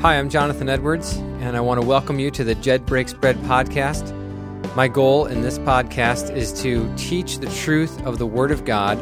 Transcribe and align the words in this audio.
Hi, 0.00 0.16
I'm 0.16 0.30
Jonathan 0.30 0.68
Edwards, 0.68 1.16
and 1.40 1.56
I 1.56 1.60
want 1.60 1.80
to 1.80 1.84
welcome 1.84 2.20
you 2.20 2.30
to 2.30 2.44
the 2.44 2.54
Jed 2.54 2.86
Breaks 2.86 3.12
Bread 3.12 3.36
podcast. 3.38 4.14
My 4.76 4.86
goal 4.86 5.26
in 5.26 5.42
this 5.42 5.58
podcast 5.58 6.32
is 6.36 6.52
to 6.62 6.88
teach 6.96 7.40
the 7.40 7.48
truth 7.48 8.00
of 8.06 8.18
the 8.18 8.26
Word 8.26 8.52
of 8.52 8.64
God 8.64 8.96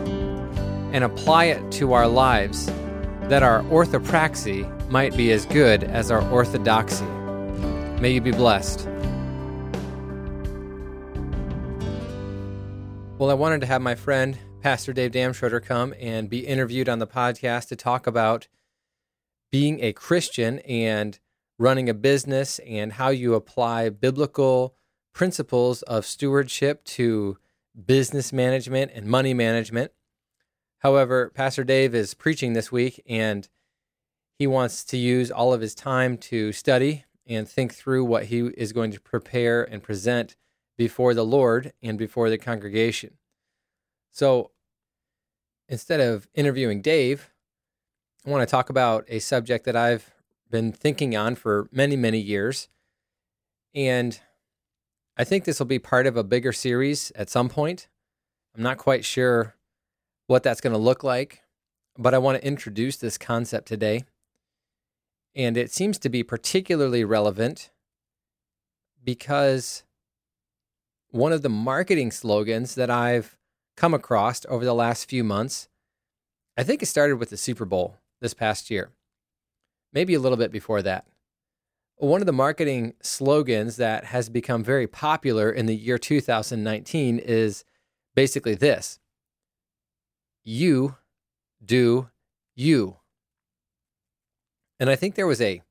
and 0.95 1.05
apply 1.05 1.45
it 1.45 1.71
to 1.73 1.93
our 1.93 2.09
lives 2.09 2.65
that 3.25 3.43
our 3.43 3.61
orthopraxy 3.65 4.65
might 4.89 5.15
be 5.15 5.33
as 5.33 5.45
good 5.45 5.85
as 5.85 6.11
our 6.11 6.27
orthodoxy. 6.31 7.05
May 8.01 8.13
you 8.13 8.23
be 8.23 8.33
blessed. 8.33 8.89
Well, 13.19 13.29
I 13.29 13.35
wanted 13.35 13.61
to 13.61 13.67
have 13.67 13.83
my 13.83 13.97
friend, 13.97 14.39
Pastor 14.63 14.95
Dave 14.95 15.13
Damschroeder, 15.13 15.63
come 15.63 15.93
and 16.01 16.31
be 16.31 16.47
interviewed 16.47 16.89
on 16.89 17.01
the 17.01 17.07
podcast 17.07 17.69
to 17.69 17.77
talk 17.77 18.07
about 18.07 18.49
being 19.51 19.81
a 19.81 19.93
Christian 19.93 20.59
and 20.61 21.19
running 21.59 21.89
a 21.89 21.95
business 21.95 22.59
and 22.61 22.95
how 22.95 23.09
you 23.09 23.35
apply 23.35 23.89
biblical 23.89 24.75
principles 25.15 25.83
of 25.83 26.05
stewardship 26.05 26.85
to 26.85 27.39
business 27.87 28.33
management 28.33 28.93
and 28.95 29.07
money 29.07 29.33
management. 29.35 29.93
However, 30.81 31.31
Pastor 31.35 31.65
Dave 31.65 31.95
is 31.95 32.15
preaching 32.15 32.53
this 32.53 32.71
week 32.71 33.03
and 33.09 33.49
he 34.39 34.47
wants 34.47 34.85
to 34.85 34.97
use 34.97 35.31
all 35.31 35.55
of 35.55 35.63
his 35.63 35.75
time 35.75 36.19
to 36.19 36.53
study 36.53 37.05
and 37.27 37.49
think 37.49 37.75
through 37.75 38.05
what 38.05 38.27
he 38.27 38.41
is 38.57 38.73
going 38.73 38.93
to 38.93 39.01
prepare 39.01 39.65
and 39.65 39.83
present 39.83 40.37
before 40.77 41.15
the 41.15 41.25
Lord 41.25 41.73
and 41.83 41.97
before 41.97 42.29
the 42.29 42.39
congregation. 42.39 43.15
So 44.13 44.51
instead 45.69 46.01
of 46.01 46.29
interviewing 46.35 46.83
Dave, 46.83 47.33
I 48.27 48.31
want 48.31 48.47
to 48.47 48.51
talk 48.51 48.71
about 48.71 49.05
a 49.09 49.21
subject 49.21 49.67
that 49.67 49.77
I've 49.77 50.13
been 50.51 50.73
thinking 50.73 51.17
on 51.17 51.37
for 51.37 51.69
many, 51.71 51.95
many 51.95 52.19
years. 52.19 52.69
And 53.73 54.19
I 55.17 55.23
think 55.23 55.45
this 55.45 55.61
will 55.61 55.67
be 55.67 55.79
part 55.79 56.09
of 56.09 56.17
a 56.17 56.25
bigger 56.25 56.53
series 56.53 57.13
at 57.13 57.31
some 57.31 57.49
point. 57.49 57.87
I'm 58.57 58.65
not 58.65 58.79
quite 58.79 59.05
sure 59.05 59.55
what 60.27 60.43
that's 60.43 60.61
going 60.61 60.73
to 60.73 60.79
look 60.79 61.05
like, 61.05 61.43
but 61.97 62.15
I 62.15 62.19
want 62.19 62.41
to 62.41 62.47
introduce 62.47 62.97
this 62.97 63.17
concept 63.17 63.69
today. 63.69 64.05
And 65.37 65.57
it 65.57 65.71
seems 65.71 65.97
to 66.01 66.09
be 66.09 66.25
particularly 66.25 67.05
relevant 67.05 67.71
because 69.05 69.85
one 71.11 71.33
of 71.33 71.43
the 71.43 71.49
marketing 71.49 72.11
slogans 72.11 72.75
that 72.75 72.91
I've 72.91 73.37
come 73.77 73.95
across 73.95 74.45
over 74.49 74.65
the 74.65 74.75
last 74.75 75.09
few 75.09 75.23
months, 75.23 75.69
I 76.57 76.65
think 76.65 76.83
it 76.83 76.87
started 76.87 77.19
with 77.19 77.31
the 77.31 77.37
Super 77.37 77.65
Bowl 77.65 77.99
this 78.21 78.35
past 78.35 78.71
year, 78.71 78.91
maybe 79.93 80.15
a 80.15 80.21
little 80.21 80.39
bit 80.39 80.51
before 80.51 80.83
that. 80.83 81.07
One 81.97 82.21
of 82.21 82.27
the 82.27 82.33
marketing 82.33 82.95
slogans 83.01 83.77
that 83.77 84.05
has 84.07 84.29
become 84.29 84.63
very 84.63 84.87
popular 84.87 85.51
in 85.51 85.67
the 85.67 85.75
year 85.75 85.97
2019 85.97 87.19
is 87.19 87.65
basically 88.15 88.55
this 88.55 88.99
You 90.45 90.97
do 91.65 92.11
you. 92.55 92.97
And 94.79 94.91
I 94.91 94.97
think 94.97 95.15
there 95.15 95.27
was 95.27 95.41
a 95.41 95.63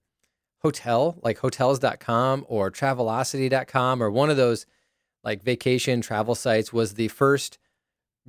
hotel 0.61 1.15
like 1.21 1.37
hotels.com 1.39 2.45
or 2.47 2.71
travelocity.com 2.71 4.01
or 4.01 4.09
one 4.09 4.31
of 4.31 4.37
those 4.37 4.65
like 5.23 5.43
vacation 5.43 6.01
travel 6.01 6.33
sites 6.33 6.73
was 6.73 6.93
the 6.95 7.07
first 7.09 7.59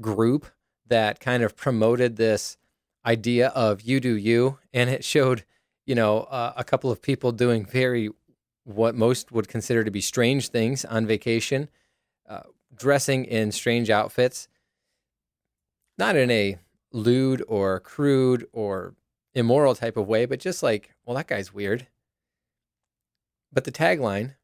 group 0.00 0.46
that 0.86 1.18
kind 1.18 1.42
of 1.42 1.56
promoted 1.56 2.16
this 2.16 2.58
idea 3.06 3.48
of 3.48 3.82
you 3.82 4.00
do 4.00 4.16
you, 4.16 4.58
and 4.72 4.90
it 4.90 5.04
showed, 5.04 5.44
you 5.86 5.94
know, 5.94 6.20
uh, 6.24 6.52
a 6.56 6.64
couple 6.64 6.90
of 6.90 7.00
people 7.00 7.32
doing 7.32 7.64
very 7.64 8.10
what 8.64 8.96
most 8.96 9.30
would 9.30 9.46
consider 9.46 9.84
to 9.84 9.90
be 9.90 10.00
strange 10.00 10.48
things 10.48 10.84
on 10.84 11.06
vacation, 11.06 11.68
uh, 12.28 12.40
dressing 12.74 13.24
in 13.24 13.52
strange 13.52 13.90
outfits, 13.90 14.48
not 15.96 16.16
in 16.16 16.30
a 16.30 16.58
lewd 16.92 17.44
or 17.46 17.78
crude 17.78 18.46
or 18.52 18.94
immoral 19.34 19.74
type 19.74 19.96
of 19.96 20.08
way, 20.08 20.26
but 20.26 20.40
just 20.40 20.62
like, 20.62 20.94
well, 21.04 21.14
that 21.16 21.28
guy's 21.28 21.54
weird. 21.54 21.86
But 23.52 23.64
the 23.64 23.72
tagline 23.72 24.34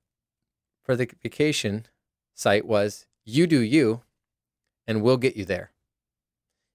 for 0.84 0.94
the 0.94 1.08
vacation 1.22 1.86
site 2.34 2.64
was, 2.64 3.06
You 3.24 3.46
do 3.46 3.58
you, 3.58 4.02
and 4.86 5.02
we'll 5.02 5.16
get 5.16 5.36
you 5.36 5.44
there. 5.44 5.72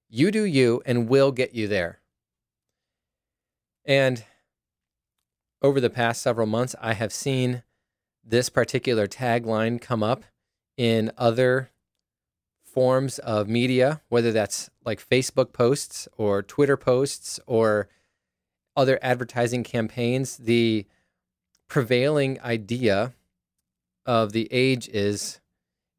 You 0.10 0.32
do 0.32 0.44
you, 0.44 0.82
and 0.86 1.10
we'll 1.10 1.32
get 1.32 1.54
you 1.54 1.68
there. 1.68 2.00
And 3.86 4.24
over 5.62 5.82
the 5.82 5.90
past 5.90 6.22
several 6.22 6.48
months, 6.48 6.76
I 6.80 6.94
have 6.94 7.12
seen 7.12 7.64
this 8.24 8.50
particular 8.50 9.08
tagline 9.08 9.82
come 9.82 10.04
up 10.04 10.24
in 10.76 11.12
other 11.18 11.72
forms 12.64 13.18
of 13.20 13.48
media, 13.48 14.02
whether 14.10 14.32
that's 14.32 14.70
like 14.86 15.10
Facebook 15.10 15.52
posts 15.52 16.08
or 16.18 16.44
Twitter 16.44 16.78
posts 16.78 17.40
or 17.48 17.90
other 18.76 19.00
advertising 19.02 19.64
campaigns. 19.64 20.38
The 20.38 20.86
prevailing 21.68 22.40
idea 22.42 23.14
of 24.06 24.32
the 24.32 24.48
age 24.52 24.88
is 24.90 25.40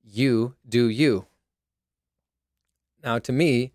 you 0.02 0.54
do 0.66 0.88
you. 0.88 1.26
Now, 3.02 3.18
to 3.18 3.32
me, 3.32 3.72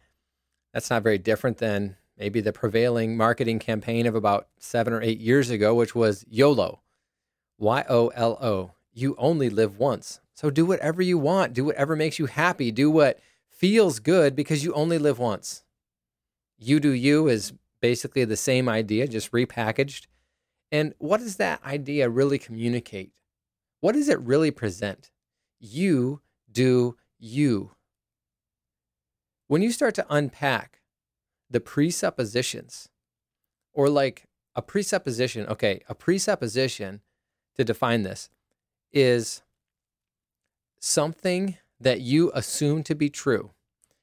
that's 0.73 0.89
not 0.89 1.03
very 1.03 1.17
different 1.17 1.57
than 1.57 1.97
maybe 2.17 2.41
the 2.41 2.53
prevailing 2.53 3.15
marketing 3.15 3.59
campaign 3.59 4.05
of 4.07 4.15
about 4.15 4.47
seven 4.57 4.93
or 4.93 5.01
eight 5.01 5.19
years 5.19 5.49
ago, 5.49 5.73
which 5.75 5.95
was 5.95 6.25
YOLO. 6.29 6.81
Y 7.59 7.85
O 7.87 8.07
L 8.09 8.37
O. 8.41 8.71
You 8.91 9.15
only 9.17 9.49
live 9.49 9.77
once. 9.77 10.19
So 10.33 10.49
do 10.49 10.65
whatever 10.65 11.01
you 11.01 11.17
want. 11.17 11.53
Do 11.53 11.65
whatever 11.65 11.95
makes 11.95 12.19
you 12.19 12.25
happy. 12.25 12.71
Do 12.71 12.89
what 12.89 13.19
feels 13.49 13.99
good 13.99 14.35
because 14.35 14.63
you 14.63 14.73
only 14.73 14.97
live 14.97 15.19
once. 15.19 15.63
You 16.57 16.79
do 16.79 16.89
you 16.89 17.27
is 17.27 17.53
basically 17.81 18.25
the 18.25 18.37
same 18.37 18.67
idea, 18.67 19.07
just 19.07 19.31
repackaged. 19.31 20.07
And 20.71 20.93
what 20.97 21.19
does 21.19 21.35
that 21.37 21.63
idea 21.63 22.09
really 22.09 22.39
communicate? 22.39 23.11
What 23.79 23.93
does 23.93 24.09
it 24.09 24.19
really 24.21 24.51
present? 24.51 25.11
You 25.59 26.21
do 26.51 26.97
you 27.19 27.71
when 29.53 29.61
you 29.61 29.71
start 29.71 29.93
to 29.93 30.05
unpack 30.09 30.81
the 31.47 31.59
presuppositions, 31.59 32.89
or 33.71 33.87
like 33.87 34.25
a 34.55 34.63
presupposition, 34.63 35.45
okay, 35.45 35.79
a 35.87 35.93
presupposition 35.93 37.01
to 37.53 37.63
define 37.63 38.01
this 38.01 38.31
is 38.91 39.43
something 40.79 41.55
that 41.79 42.01
you 42.01 42.31
assume 42.33 42.81
to 42.81 42.95
be 42.95 43.11
true. 43.11 43.51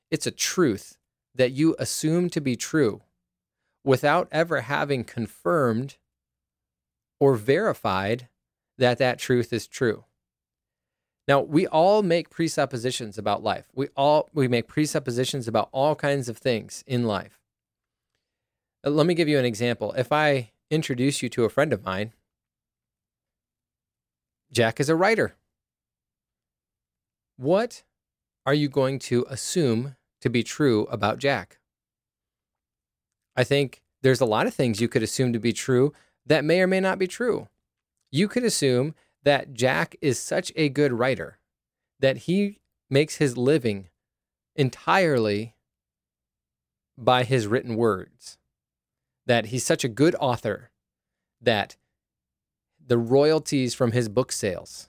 It's 0.09 0.25
a 0.25 0.31
truth 0.31 0.97
that 1.35 1.51
you 1.51 1.75
assume 1.81 2.31
to 2.31 2.41
be 2.41 2.55
true 2.55 3.01
without 3.83 4.29
ever 4.31 4.61
having 4.61 5.03
confirmed 5.03 5.97
or 7.19 7.35
verified 7.35 8.29
that 8.79 8.99
that 8.99 9.19
truth 9.19 9.53
is 9.53 9.67
true. 9.67 10.05
Now, 11.29 11.41
we 11.41 11.67
all 11.67 12.03
make 12.03 12.31
presuppositions 12.31 13.19
about 13.19 13.43
life. 13.43 13.69
We 13.75 13.89
all 13.97 14.29
we 14.33 14.49
make 14.49 14.67
presuppositions 14.67 15.47
about 15.47 15.69
all 15.73 15.95
kinds 15.95 16.29
of 16.29 16.39
things 16.39 16.83
in 16.87 17.05
life. 17.05 17.39
Uh, 18.85 18.91
let 18.91 19.07
me 19.07 19.15
give 19.15 19.29
you 19.29 19.39
an 19.39 19.45
example. 19.45 19.93
If 19.93 20.13
I 20.13 20.51
introduce 20.71 21.23
you 21.23 21.29
to 21.31 21.45
a 21.45 21.49
friend 21.49 21.73
of 21.73 21.85
mine, 21.85 22.13
Jack 24.53 24.81
is 24.81 24.89
a 24.89 24.97
writer. 24.97 25.37
What 27.37 27.83
are 28.45 28.55
you 28.55 28.69
going 28.69 28.99
to 29.01 29.25
assume 29.29 29.97
to 30.21 30.29
be 30.29 30.43
true 30.43 30.87
about 30.91 31.19
Jack? 31.19 31.59
I 33.37 33.45
think 33.45 33.83
there's 34.03 34.21
a 34.21 34.27
lot 34.27 34.47
of 34.47 34.55
things 34.55 34.81
you 34.81 34.89
could 34.89 35.03
assume 35.03 35.33
to 35.33 35.39
be 35.39 35.53
true 35.53 35.93
that 36.27 36.45
may 36.45 36.61
or 36.61 36.67
may 36.67 36.81
not 36.81 36.99
be 36.99 37.07
true. 37.07 37.49
You 38.11 38.29
could 38.29 38.45
assume 38.45 38.95
that 39.23 39.53
Jack 39.53 39.97
is 40.01 40.19
such 40.19 40.53
a 40.57 40.69
good 40.69 40.93
writer 40.93 41.39
that 41.99 42.19
he 42.19 42.59
makes 42.89 43.17
his 43.17 43.37
living 43.37 43.89
entirely 44.57 45.55
by 46.97 47.25
his 47.25 47.47
written 47.47 47.77
words. 47.77 48.39
That 49.27 49.47
he's 49.47 49.65
such 49.65 49.85
a 49.85 49.89
good 49.89 50.17
author 50.19 50.71
that 51.41 51.77
the 52.85 52.99
royalties 52.99 53.75
from 53.75 53.93
his 53.93 54.09
book 54.09 54.33
sales 54.33 54.89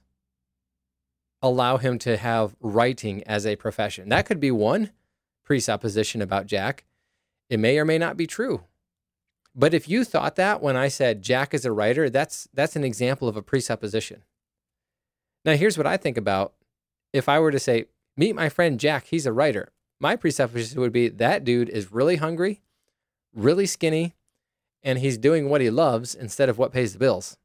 allow 1.41 1.77
him 1.77 1.97
to 1.99 2.17
have 2.17 2.55
writing 2.59 3.23
as 3.25 3.45
a 3.45 3.55
profession. 3.55 4.09
That 4.09 4.25
could 4.25 4.39
be 4.39 4.51
one 4.51 4.91
presupposition 5.43 6.21
about 6.21 6.45
Jack. 6.45 6.85
It 7.49 7.59
may 7.59 7.77
or 7.77 7.85
may 7.85 7.97
not 7.97 8.17
be 8.17 8.27
true. 8.27 8.63
But 9.53 9.73
if 9.73 9.89
you 9.89 10.03
thought 10.03 10.35
that 10.37 10.61
when 10.61 10.77
I 10.77 10.87
said 10.87 11.21
Jack 11.21 11.53
is 11.53 11.65
a 11.65 11.71
writer, 11.71 12.09
that's 12.09 12.47
that's 12.53 12.75
an 12.75 12.83
example 12.83 13.27
of 13.27 13.35
a 13.35 13.41
presupposition. 13.41 14.23
Now 15.43 15.53
here's 15.53 15.77
what 15.77 15.87
I 15.87 15.97
think 15.97 16.17
about 16.17 16.53
if 17.13 17.27
I 17.27 17.39
were 17.39 17.51
to 17.51 17.59
say, 17.59 17.85
meet 18.15 18.35
my 18.35 18.49
friend 18.49 18.79
Jack, 18.79 19.07
he's 19.07 19.25
a 19.25 19.33
writer. 19.33 19.71
My 19.99 20.15
presupposition 20.15 20.79
would 20.79 20.93
be 20.93 21.09
that 21.09 21.43
dude 21.43 21.69
is 21.69 21.91
really 21.91 22.15
hungry, 22.15 22.61
really 23.33 23.65
skinny, 23.65 24.15
and 24.81 24.99
he's 24.99 25.17
doing 25.17 25.49
what 25.49 25.61
he 25.61 25.69
loves 25.69 26.15
instead 26.15 26.49
of 26.49 26.57
what 26.57 26.71
pays 26.71 26.93
the 26.93 26.99
bills. 26.99 27.37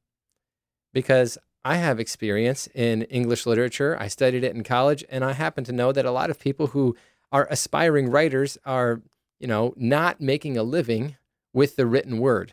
Because 0.93 1.37
I 1.65 1.77
have 1.77 1.99
experience 1.99 2.69
in 2.75 3.03
English 3.03 3.45
literature, 3.45 3.97
I 3.99 4.09
studied 4.09 4.45
it 4.45 4.55
in 4.55 4.63
college, 4.63 5.05
and 5.11 5.25
I 5.25 5.33
happen 5.33 5.65
to 5.65 5.73
know 5.73 5.93
that 5.93 6.07
a 6.07 6.13
lot 6.13 6.31
of 6.31 6.39
people 6.39 6.69
who 6.69 6.97
are 7.33 7.49
aspiring 7.51 8.09
writers 8.09 8.57
are, 8.65 9.03
you 9.41 9.49
know, 9.49 9.75
not 9.77 10.21
making 10.21 10.57
a 10.57 10.63
living 10.63 11.17
with 11.57 11.77
the 11.77 11.87
written 11.87 12.19
word. 12.19 12.53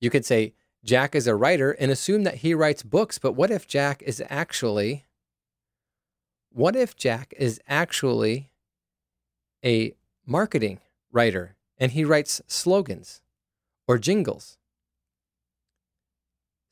You 0.00 0.10
could 0.10 0.26
say 0.26 0.54
Jack 0.84 1.14
is 1.14 1.28
a 1.28 1.36
writer 1.36 1.70
and 1.70 1.88
assume 1.88 2.24
that 2.24 2.38
he 2.38 2.52
writes 2.52 2.82
books, 2.82 3.16
but 3.16 3.36
what 3.36 3.52
if 3.52 3.68
Jack 3.68 4.02
is 4.02 4.20
actually 4.28 5.04
what 6.52 6.74
if 6.74 6.96
Jack 6.96 7.32
is 7.38 7.60
actually 7.68 8.50
a 9.64 9.94
marketing 10.26 10.80
writer 11.12 11.54
and 11.78 11.92
he 11.92 12.04
writes 12.04 12.42
slogans 12.48 13.20
or 13.86 13.96
jingles? 13.96 14.58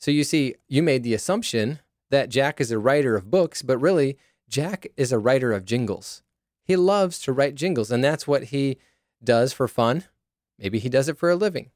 So 0.01 0.11
you 0.11 0.25
see, 0.25 0.57
you 0.67 0.83
made 0.83 1.05
the 1.05 1.15
assumption 1.15 1.79
that 2.11 2.29
Jack 2.29 2.61
is 2.61 2.73
a 2.73 2.79
writer 2.79 3.15
of 3.15 3.31
books, 3.31 3.63
but 3.63 3.79
really, 3.79 4.19
Jack 4.49 4.89
is 4.97 5.13
a 5.13 5.19
writer 5.19 5.53
of 5.53 5.65
jingles. 5.65 6.25
He 6.65 6.75
loves 6.75 7.21
to 7.21 7.33
write 7.33 7.55
jingles, 7.55 7.93
and 7.93 8.03
that's 8.03 8.27
what 8.27 8.45
he 8.45 8.79
does 9.23 9.53
for 9.53 9.69
fun. 9.69 10.05
Maybe 10.59 10.79
he 10.79 10.89
does 10.89 11.09
it 11.09 11.19
for 11.19 11.31
a 11.31 11.37
living. 11.37 11.71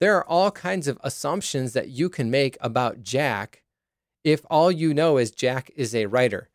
There 0.00 0.16
are 0.16 0.26
all 0.26 0.50
kinds 0.50 0.88
of 0.88 0.98
assumptions 1.02 1.72
that 1.74 1.88
you 1.88 2.08
can 2.08 2.30
make 2.30 2.56
about 2.60 3.02
Jack 3.02 3.62
if 4.24 4.44
all 4.50 4.70
you 4.70 4.94
know 4.94 5.18
is 5.18 5.30
Jack 5.30 5.70
is 5.76 5.94
a 5.94 6.06
writer. 6.06 6.48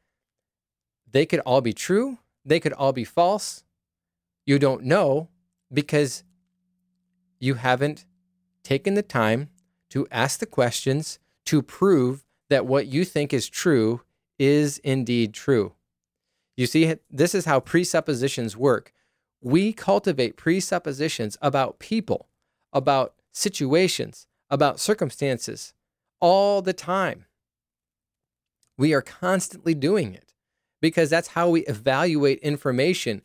They 1.09 1.25
could 1.25 1.39
all 1.41 1.62
be 1.62 1.73
true, 1.73 2.19
they 2.44 2.59
could 2.59 2.73
all 2.73 2.94
be 2.94 3.03
false. 3.03 3.63
You 4.45 4.59
don't 4.59 4.83
know 4.83 5.29
because 5.71 6.23
you 7.39 7.56
haven't 7.56 8.06
taken 8.63 8.94
the 8.94 9.01
time 9.01 9.50
to 9.89 10.07
ask 10.12 10.39
the 10.39 10.45
questions 10.45 11.19
to 11.45 11.62
prove 11.62 12.25
that 12.50 12.65
what 12.65 12.88
you 12.88 13.06
think 13.06 13.33
is 13.33 13.47
true 13.47 14.01
is 14.38 14.77
indeed 14.79 15.33
true. 15.33 15.73
You 16.57 16.67
see, 16.67 16.95
this 17.09 17.35
is 17.35 17.45
how 17.45 17.59
presuppositions 17.59 18.56
work. 18.56 18.94
We 19.45 19.74
cultivate 19.74 20.38
presuppositions 20.38 21.38
about 21.39 21.77
people, 21.77 22.30
about 22.74 23.13
situations, 23.31 24.25
about 24.50 24.80
circumstances 24.80 25.75
all 26.19 26.63
the 26.63 26.74
time. 26.74 27.25
We 28.75 28.92
are 28.95 29.03
constantly 29.03 29.75
doing 29.75 30.15
it 30.15 30.33
because 30.81 31.12
that's 31.12 31.27
how 31.27 31.51
we 31.51 31.62
evaluate 31.68 32.39
information. 32.39 33.21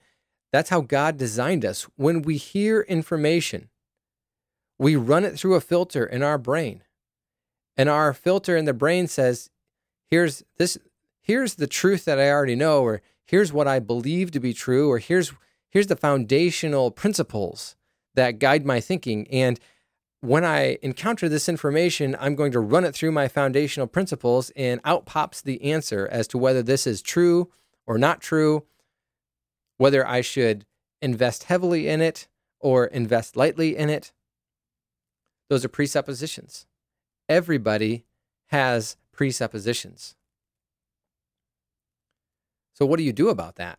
That's 0.53 0.69
how 0.69 0.83
God 0.83 1.17
designed 1.17 1.65
us. 1.65 1.85
When 1.97 2.21
we 2.21 2.37
hear 2.37 2.83
information, 2.83 3.71
we 4.79 4.97
run 4.97 5.25
it 5.25 5.39
through 5.39 5.55
a 5.55 5.61
filter 5.63 6.05
in 6.05 6.23
our 6.23 6.37
brain. 6.37 6.83
And 7.79 7.89
our 7.89 8.13
filter 8.13 8.59
in 8.59 8.67
the 8.67 8.75
brain 8.75 9.07
says, 9.07 9.49
here's 10.11 10.45
this 10.59 10.77
here's 11.23 11.55
the 11.55 11.67
truth 11.67 12.05
that 12.05 12.21
I 12.21 12.29
already 12.31 12.57
know 12.57 12.83
or 12.83 13.01
here's 13.25 13.55
what 13.55 13.67
I 13.67 13.79
believe 13.79 14.33
to 14.33 14.41
be 14.41 14.53
true 14.53 14.91
or 14.91 14.99
here's 14.99 15.33
here's 15.71 15.87
the 15.87 15.97
foundational 15.97 16.91
principles 16.91 17.77
that 18.15 18.39
guide 18.39 18.67
my 18.67 18.81
thinking 18.81 19.27
and 19.29 19.59
when 20.21 20.45
I 20.45 20.77
encounter 20.83 21.29
this 21.29 21.49
information, 21.49 22.15
I'm 22.21 22.35
going 22.35 22.53
to 22.53 22.61
run 22.61 22.85
it 22.85 22.95
through 22.95 23.13
my 23.13 23.27
foundational 23.27 23.87
principles, 23.87 24.51
and 24.55 24.81
out 24.85 25.07
pops 25.07 25.41
the 25.41 25.63
answer 25.63 26.07
as 26.11 26.29
to 26.29 26.39
whether 26.39 26.63
this 26.63 26.87
is 26.87 27.01
true 27.01 27.51
or 27.87 27.97
not 27.97 28.21
true, 28.21 28.67
whether 29.79 30.07
I 30.07 30.21
should 30.21 30.67
invest 31.01 31.45
heavily 31.45 31.89
in 31.89 32.03
it 32.03 32.29
or 32.61 32.85
invest 32.85 33.35
lightly 33.35 33.77
in 33.77 33.89
it. 33.89 34.13
Those 35.49 35.65
are 35.65 35.69
presuppositions. 35.69 36.67
Everybody 37.29 38.05
has 38.49 38.97
presuppositions. 39.13 40.17
So, 42.75 42.85
what 42.85 42.99
do 42.99 43.05
you 43.05 43.13
do 43.13 43.31
about 43.31 43.57
that? 43.57 43.79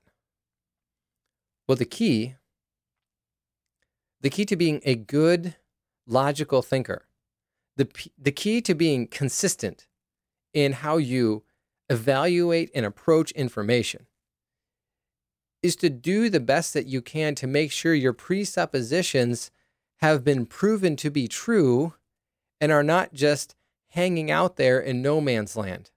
Well, 1.72 1.78
the 1.78 1.86
key, 1.86 2.36
the 4.20 4.30
key 4.30 4.44
to 4.44 4.58
being 4.58 4.82
a 4.84 4.94
good 4.94 5.56
logical 6.06 6.62
thinker, 6.62 7.08
the, 7.78 7.88
the 8.18 8.34
key 8.34 8.60
to 8.64 8.76
being 8.76 9.08
consistent 9.08 9.88
in 10.54 10.74
how 10.74 10.98
you 10.98 11.46
evaluate 11.90 12.72
and 12.76 12.86
approach 12.86 13.32
information 13.32 14.08
is 15.64 15.78
to 15.78 15.90
do 15.90 16.30
the 16.30 16.42
best 16.42 16.74
that 16.74 16.88
you 16.88 17.02
can 17.02 17.36
to 17.36 17.48
make 17.48 17.72
sure 17.72 17.94
your 17.94 18.12
presuppositions 18.12 19.50
have 20.02 20.26
been 20.26 20.46
proven 20.46 20.98
to 20.98 21.10
be 21.10 21.30
true 21.30 21.94
and 22.60 22.74
are 22.74 22.84
not 22.84 23.14
just 23.14 23.56
hanging 23.92 24.30
out 24.30 24.58
there 24.58 24.82
in 24.82 25.02
no 25.02 25.22
man's 25.22 25.56
land. 25.56 25.90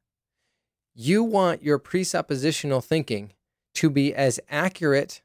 You 0.94 1.24
want 1.24 1.64
your 1.64 1.80
presuppositional 1.80 2.84
thinking 2.84 3.32
to 3.74 3.90
be 3.90 4.14
as 4.14 4.38
accurate 4.48 5.20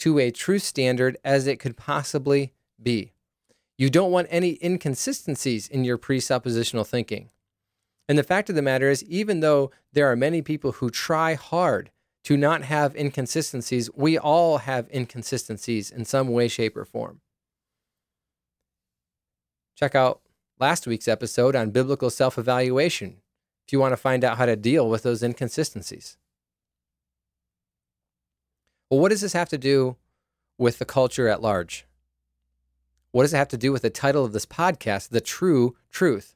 to 0.00 0.18
a 0.18 0.30
true 0.30 0.58
standard 0.58 1.16
as 1.24 1.46
it 1.46 1.60
could 1.60 1.76
possibly 1.76 2.52
be. 2.82 3.12
You 3.78 3.88
don't 3.88 4.12
want 4.12 4.28
any 4.30 4.58
inconsistencies 4.62 5.68
in 5.68 5.84
your 5.84 5.96
presuppositional 5.96 6.86
thinking. 6.86 7.30
And 8.08 8.18
the 8.18 8.22
fact 8.22 8.50
of 8.50 8.56
the 8.56 8.62
matter 8.62 8.90
is, 8.90 9.04
even 9.04 9.40
though 9.40 9.70
there 9.92 10.10
are 10.10 10.16
many 10.16 10.42
people 10.42 10.72
who 10.72 10.90
try 10.90 11.34
hard 11.34 11.90
to 12.24 12.36
not 12.36 12.62
have 12.64 12.96
inconsistencies, 12.96 13.88
we 13.94 14.18
all 14.18 14.58
have 14.58 14.88
inconsistencies 14.92 15.90
in 15.90 16.04
some 16.04 16.28
way, 16.28 16.48
shape, 16.48 16.76
or 16.76 16.84
form. 16.84 17.20
Check 19.76 19.94
out 19.94 20.20
last 20.58 20.86
week's 20.86 21.08
episode 21.08 21.56
on 21.56 21.70
biblical 21.70 22.10
self 22.10 22.36
evaluation 22.36 23.18
if 23.66 23.72
you 23.72 23.80
want 23.80 23.92
to 23.92 23.96
find 23.96 24.24
out 24.24 24.36
how 24.36 24.46
to 24.46 24.56
deal 24.56 24.90
with 24.90 25.04
those 25.04 25.22
inconsistencies. 25.22 26.18
Well, 28.90 28.98
what 28.98 29.10
does 29.10 29.20
this 29.20 29.34
have 29.34 29.48
to 29.50 29.58
do 29.58 29.96
with 30.58 30.78
the 30.78 30.84
culture 30.84 31.28
at 31.28 31.40
large? 31.40 31.86
What 33.12 33.22
does 33.22 33.32
it 33.32 33.38
have 33.38 33.48
to 33.48 33.56
do 33.56 33.70
with 33.70 33.82
the 33.82 33.90
title 33.90 34.24
of 34.24 34.32
this 34.32 34.46
podcast, 34.46 35.10
The 35.10 35.20
True 35.20 35.76
Truth? 35.90 36.34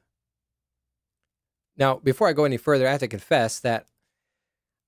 Now, 1.77 1.97
before 1.97 2.29
I 2.29 2.33
go 2.33 2.45
any 2.45 2.55
further, 2.55 2.87
I 2.87 2.91
have 2.91 3.01
to 3.01 3.07
confess 3.09 3.59
that 3.59 3.87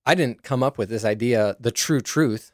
I 0.06 0.16
didn't 0.16 0.44
come 0.44 0.64
up 0.64 0.78
with 0.78 0.88
this 0.88 1.04
idea, 1.04 1.58
the 1.60 1.72
true 1.72 2.00
truth. 2.00 2.54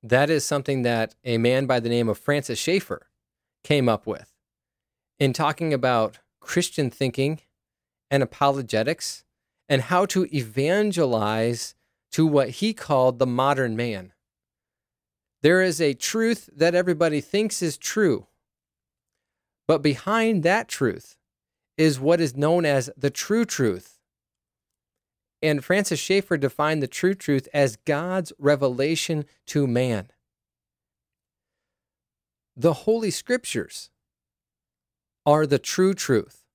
That 0.00 0.30
is 0.30 0.44
something 0.44 0.82
that 0.82 1.16
a 1.24 1.38
man 1.38 1.66
by 1.66 1.80
the 1.80 1.88
name 1.88 2.08
of 2.08 2.18
Francis 2.18 2.58
Schaeffer 2.58 3.08
came 3.64 3.88
up 3.88 4.06
with 4.06 4.30
in 5.18 5.32
talking 5.32 5.74
about 5.74 6.20
Christian 6.38 6.90
thinking 6.90 7.40
and 8.08 8.22
apologetics 8.22 9.24
and 9.68 9.82
how 9.82 10.06
to 10.06 10.28
evangelize 10.32 11.74
to 12.12 12.24
what 12.24 12.50
he 12.50 12.72
called 12.72 13.18
the 13.18 13.26
modern 13.26 13.74
man. 13.74 14.13
There 15.44 15.60
is 15.60 15.78
a 15.78 15.92
truth 15.92 16.48
that 16.56 16.74
everybody 16.74 17.20
thinks 17.20 17.60
is 17.60 17.76
true, 17.76 18.28
but 19.68 19.82
behind 19.82 20.42
that 20.42 20.68
truth 20.68 21.18
is 21.76 22.00
what 22.00 22.18
is 22.18 22.34
known 22.34 22.64
as 22.64 22.88
the 22.96 23.10
true 23.10 23.44
truth. 23.44 23.98
And 25.42 25.62
Francis 25.62 26.00
Schaeffer 26.00 26.38
defined 26.38 26.82
the 26.82 26.86
true 26.86 27.12
truth 27.12 27.46
as 27.52 27.76
God's 27.76 28.32
revelation 28.38 29.26
to 29.48 29.66
man. 29.66 30.08
The 32.56 32.72
Holy 32.72 33.10
Scriptures 33.10 33.90
are 35.26 35.46
the 35.46 35.58
true 35.58 35.92
truth. 35.92 36.46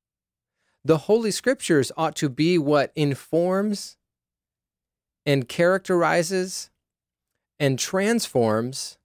The 0.83 0.97
Holy 0.97 1.29
Scriptures 1.29 1.91
ought 1.95 2.15
to 2.15 2.27
be 2.27 2.57
what 2.57 2.91
informs 2.95 3.97
and 5.27 5.47
characterizes 5.47 6.71
and 7.59 7.77
transforms 7.77 8.97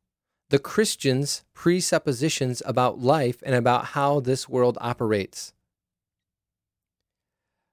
the 0.51 0.59
Christian's 0.59 1.43
presuppositions 1.55 2.63
about 2.65 3.01
life 3.01 3.43
and 3.45 3.55
about 3.55 3.87
how 3.87 4.21
this 4.21 4.49
world 4.49 4.79
operates. 4.81 5.53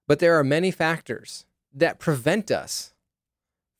But 0.08 0.20
there 0.20 0.38
are 0.40 0.44
many 0.44 0.72
factors 0.72 1.46
that 1.74 2.00
prevent 2.00 2.50
us 2.50 2.94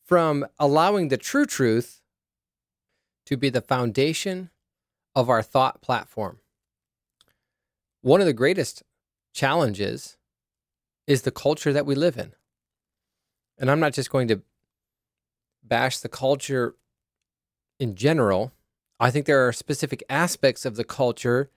from 0.06 0.46
allowing 0.60 1.08
the 1.08 1.18
true 1.18 1.46
truth 1.46 2.02
to 3.26 3.38
be 3.38 3.50
the 3.50 3.62
foundation 3.62 4.50
of 5.16 5.30
our 5.30 5.42
thought 5.42 5.82
platform. 5.82 6.40
One 8.02 8.20
of 8.20 8.28
the 8.28 8.34
greatest 8.34 8.84
challenges 9.34 10.18
is 11.08 11.24
the 11.24 11.32
culture 11.32 11.74
that 11.74 11.86
we 11.86 11.96
live 11.96 12.18
in. 12.18 12.34
And 13.58 13.70
I'm 13.70 13.80
not 13.80 13.94
just 13.94 14.10
going 14.10 14.28
to 14.30 14.42
bash 15.64 16.00
the 16.00 16.10
culture 16.10 16.76
in 17.82 17.96
general. 17.96 18.54
I 19.00 19.10
think 19.10 19.26
there 19.26 19.46
are 19.48 19.52
specific 19.52 20.04
aspects 20.08 20.66
of 20.66 20.76
the 20.76 20.84
culture 20.84 21.50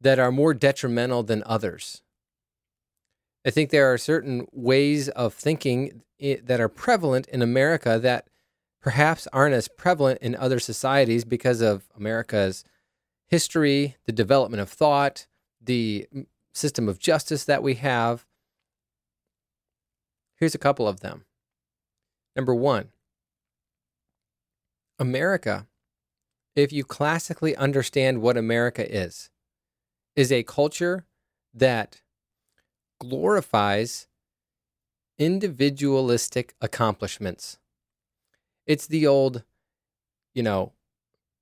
that 0.00 0.20
are 0.20 0.30
more 0.30 0.54
detrimental 0.54 1.24
than 1.24 1.42
others. 1.44 2.02
I 3.44 3.50
think 3.50 3.70
there 3.70 3.92
are 3.92 3.98
certain 3.98 4.46
ways 4.52 5.08
of 5.08 5.34
thinking 5.34 6.02
that 6.20 6.60
are 6.60 6.68
prevalent 6.68 7.26
in 7.26 7.42
America 7.42 7.98
that 7.98 8.28
perhaps 8.80 9.26
aren't 9.32 9.56
as 9.56 9.66
prevalent 9.66 10.22
in 10.22 10.36
other 10.36 10.60
societies 10.60 11.24
because 11.24 11.60
of 11.60 11.82
America's 11.96 12.64
history, 13.26 13.96
the 14.06 14.12
development 14.12 14.60
of 14.60 14.70
thought, 14.70 15.26
the 15.60 16.06
system 16.54 16.88
of 16.88 17.00
justice 17.00 17.44
that 17.44 17.62
we 17.62 17.74
have. 17.74 18.24
Here's 20.36 20.54
a 20.54 20.58
couple 20.58 20.86
of 20.86 21.00
them. 21.00 21.24
Number 22.36 22.54
one, 22.54 22.92
America, 25.00 25.66
if 26.54 26.72
you 26.72 26.84
classically 26.84 27.56
understand 27.56 28.20
what 28.20 28.36
America 28.36 28.90
is, 28.90 29.30
is 30.14 30.30
a 30.30 30.42
culture 30.42 31.06
that 31.54 32.02
glorifies 33.00 34.06
individualistic 35.18 36.54
accomplishments. 36.60 37.58
It's 38.66 38.86
the 38.86 39.06
old, 39.06 39.44
you 40.34 40.42
know, 40.42 40.72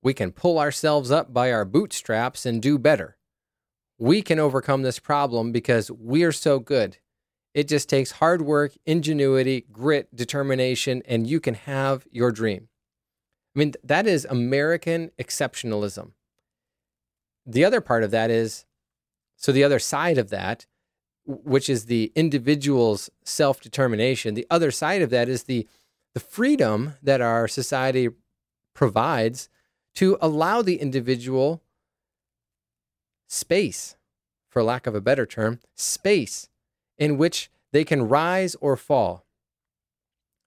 we 0.01 0.13
can 0.13 0.31
pull 0.31 0.57
ourselves 0.57 1.11
up 1.11 1.33
by 1.33 1.51
our 1.51 1.65
bootstraps 1.65 2.45
and 2.45 2.61
do 2.61 2.79
better. 2.79 3.17
We 3.99 4.21
can 4.21 4.39
overcome 4.39 4.81
this 4.81 4.97
problem 4.97 5.51
because 5.51 5.91
we're 5.91 6.31
so 6.31 6.59
good. 6.59 6.97
It 7.53 7.67
just 7.67 7.89
takes 7.89 8.13
hard 8.13 8.41
work, 8.41 8.73
ingenuity, 8.85 9.65
grit, 9.71 10.15
determination, 10.15 11.03
and 11.05 11.27
you 11.27 11.39
can 11.39 11.53
have 11.53 12.07
your 12.09 12.31
dream. 12.31 12.69
I 13.55 13.59
mean, 13.59 13.73
that 13.83 14.07
is 14.07 14.25
American 14.25 15.11
exceptionalism. 15.19 16.11
The 17.45 17.65
other 17.65 17.81
part 17.81 18.03
of 18.03 18.11
that 18.11 18.29
is 18.29 18.65
so 19.35 19.51
the 19.51 19.63
other 19.63 19.79
side 19.79 20.17
of 20.17 20.29
that, 20.29 20.67
which 21.25 21.69
is 21.69 21.85
the 21.85 22.11
individual's 22.15 23.09
self 23.23 23.59
determination, 23.59 24.35
the 24.35 24.47
other 24.49 24.71
side 24.71 25.01
of 25.01 25.09
that 25.09 25.27
is 25.27 25.43
the, 25.43 25.67
the 26.13 26.19
freedom 26.19 26.93
that 27.01 27.21
our 27.21 27.47
society 27.47 28.09
provides 28.73 29.49
to 29.95 30.17
allow 30.21 30.61
the 30.61 30.75
individual 30.75 31.63
space, 33.27 33.95
for 34.49 34.63
lack 34.63 34.87
of 34.87 34.95
a 34.95 35.01
better 35.01 35.25
term, 35.25 35.59
space 35.75 36.49
in 36.97 37.17
which 37.17 37.49
they 37.71 37.83
can 37.83 38.07
rise 38.07 38.55
or 38.61 38.77
fall, 38.77 39.25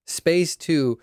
space 0.07 0.55
to 0.57 0.99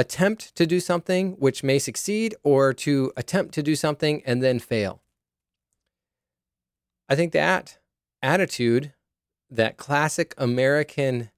attempt 0.00 0.56
to 0.56 0.66
do 0.66 0.80
something 0.80 1.32
which 1.32 1.62
may 1.62 1.78
succeed 1.78 2.34
or 2.42 2.72
to 2.72 3.12
attempt 3.18 3.52
to 3.52 3.62
do 3.62 3.76
something 3.76 4.22
and 4.24 4.42
then 4.42 4.58
fail. 4.58 5.02
I 7.06 7.14
think 7.14 7.32
that 7.32 7.76
attitude, 8.22 8.94
that 9.50 9.76
classic 9.76 10.34
American, 10.38 11.30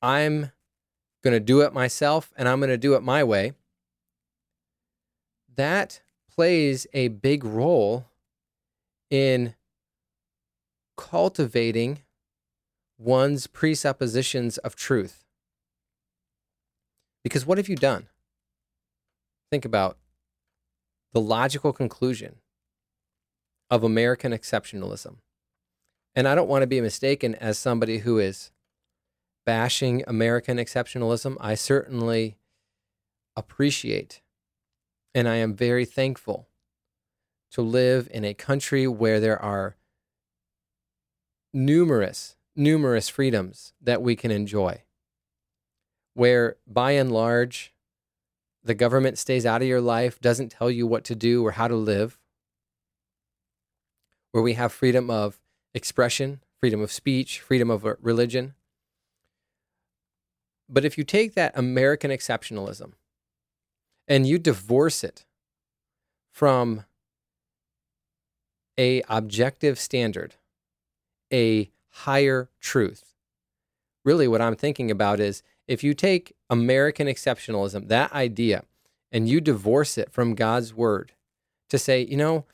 I'm 0.00 0.52
going 1.22 1.34
to 1.34 1.40
do 1.40 1.60
it 1.60 1.74
myself 1.74 2.32
and 2.34 2.48
I'm 2.48 2.60
going 2.60 2.70
to 2.70 2.78
do 2.78 2.94
it 2.94 3.02
my 3.02 3.22
way, 3.22 3.52
that 5.54 6.00
plays 6.34 6.86
a 6.94 7.08
big 7.08 7.44
role 7.44 8.06
in 9.10 9.54
cultivating 10.96 11.98
one's 12.96 13.46
presuppositions 13.46 14.56
of 14.58 14.76
truth. 14.76 15.26
Because 17.22 17.46
what 17.46 17.58
have 17.58 17.68
you 17.68 17.76
done? 17.76 18.08
Think 19.50 19.64
about 19.64 19.98
the 21.12 21.20
logical 21.20 21.72
conclusion 21.72 22.36
of 23.70 23.82
American 23.82 24.32
exceptionalism. 24.32 25.16
And 26.14 26.26
I 26.26 26.34
don't 26.34 26.48
want 26.48 26.62
to 26.62 26.66
be 26.66 26.80
mistaken 26.80 27.34
as 27.34 27.58
somebody 27.58 27.98
who 27.98 28.18
is 28.18 28.50
bashing 29.46 30.02
American 30.06 30.56
exceptionalism. 30.58 31.36
I 31.40 31.54
certainly 31.54 32.36
appreciate 33.36 34.22
and 35.14 35.28
I 35.28 35.36
am 35.36 35.54
very 35.54 35.84
thankful 35.84 36.48
to 37.52 37.62
live 37.62 38.08
in 38.12 38.24
a 38.24 38.34
country 38.34 38.86
where 38.86 39.18
there 39.18 39.40
are 39.40 39.76
numerous, 41.52 42.36
numerous 42.54 43.08
freedoms 43.08 43.72
that 43.80 44.02
we 44.02 44.14
can 44.14 44.30
enjoy. 44.30 44.82
Where 46.14 46.56
by 46.66 46.92
and 46.92 47.10
large, 47.12 47.72
the 48.62 48.74
government 48.74 49.18
stays 49.18 49.46
out 49.46 49.62
of 49.62 49.68
your 49.68 49.80
life, 49.80 50.20
doesn't 50.20 50.50
tell 50.50 50.70
you 50.70 50.86
what 50.86 51.04
to 51.04 51.14
do 51.14 51.44
or 51.44 51.52
how 51.52 51.68
to 51.68 51.76
live. 51.76 52.18
Where 54.32 54.42
we 54.42 54.54
have 54.54 54.72
freedom 54.72 55.10
of 55.10 55.40
expression, 55.74 56.40
freedom 56.58 56.80
of 56.80 56.92
speech, 56.92 57.40
freedom 57.40 57.70
of 57.70 57.86
uh, 57.86 57.94
religion. 58.00 58.54
But 60.68 60.84
if 60.84 60.96
you 60.96 61.04
take 61.04 61.34
that 61.34 61.56
American 61.56 62.10
exceptionalism 62.10 62.92
and 64.06 64.26
you 64.26 64.38
divorce 64.38 65.02
it 65.02 65.24
from 66.30 66.84
a 68.78 69.02
objective 69.08 69.78
standard, 69.78 70.36
a 71.32 71.70
higher 71.90 72.48
truth. 72.60 73.14
Really 74.04 74.26
what 74.26 74.40
I'm 74.40 74.56
thinking 74.56 74.90
about 74.90 75.20
is 75.20 75.42
if 75.68 75.84
you 75.84 75.94
take 75.94 76.34
American 76.48 77.06
exceptionalism, 77.06 77.88
that 77.88 78.12
idea, 78.12 78.64
and 79.12 79.28
you 79.28 79.40
divorce 79.40 79.98
it 79.98 80.12
from 80.12 80.34
God's 80.34 80.74
word 80.74 81.12
to 81.68 81.78
say, 81.78 82.04
you 82.04 82.16
know, 82.16 82.44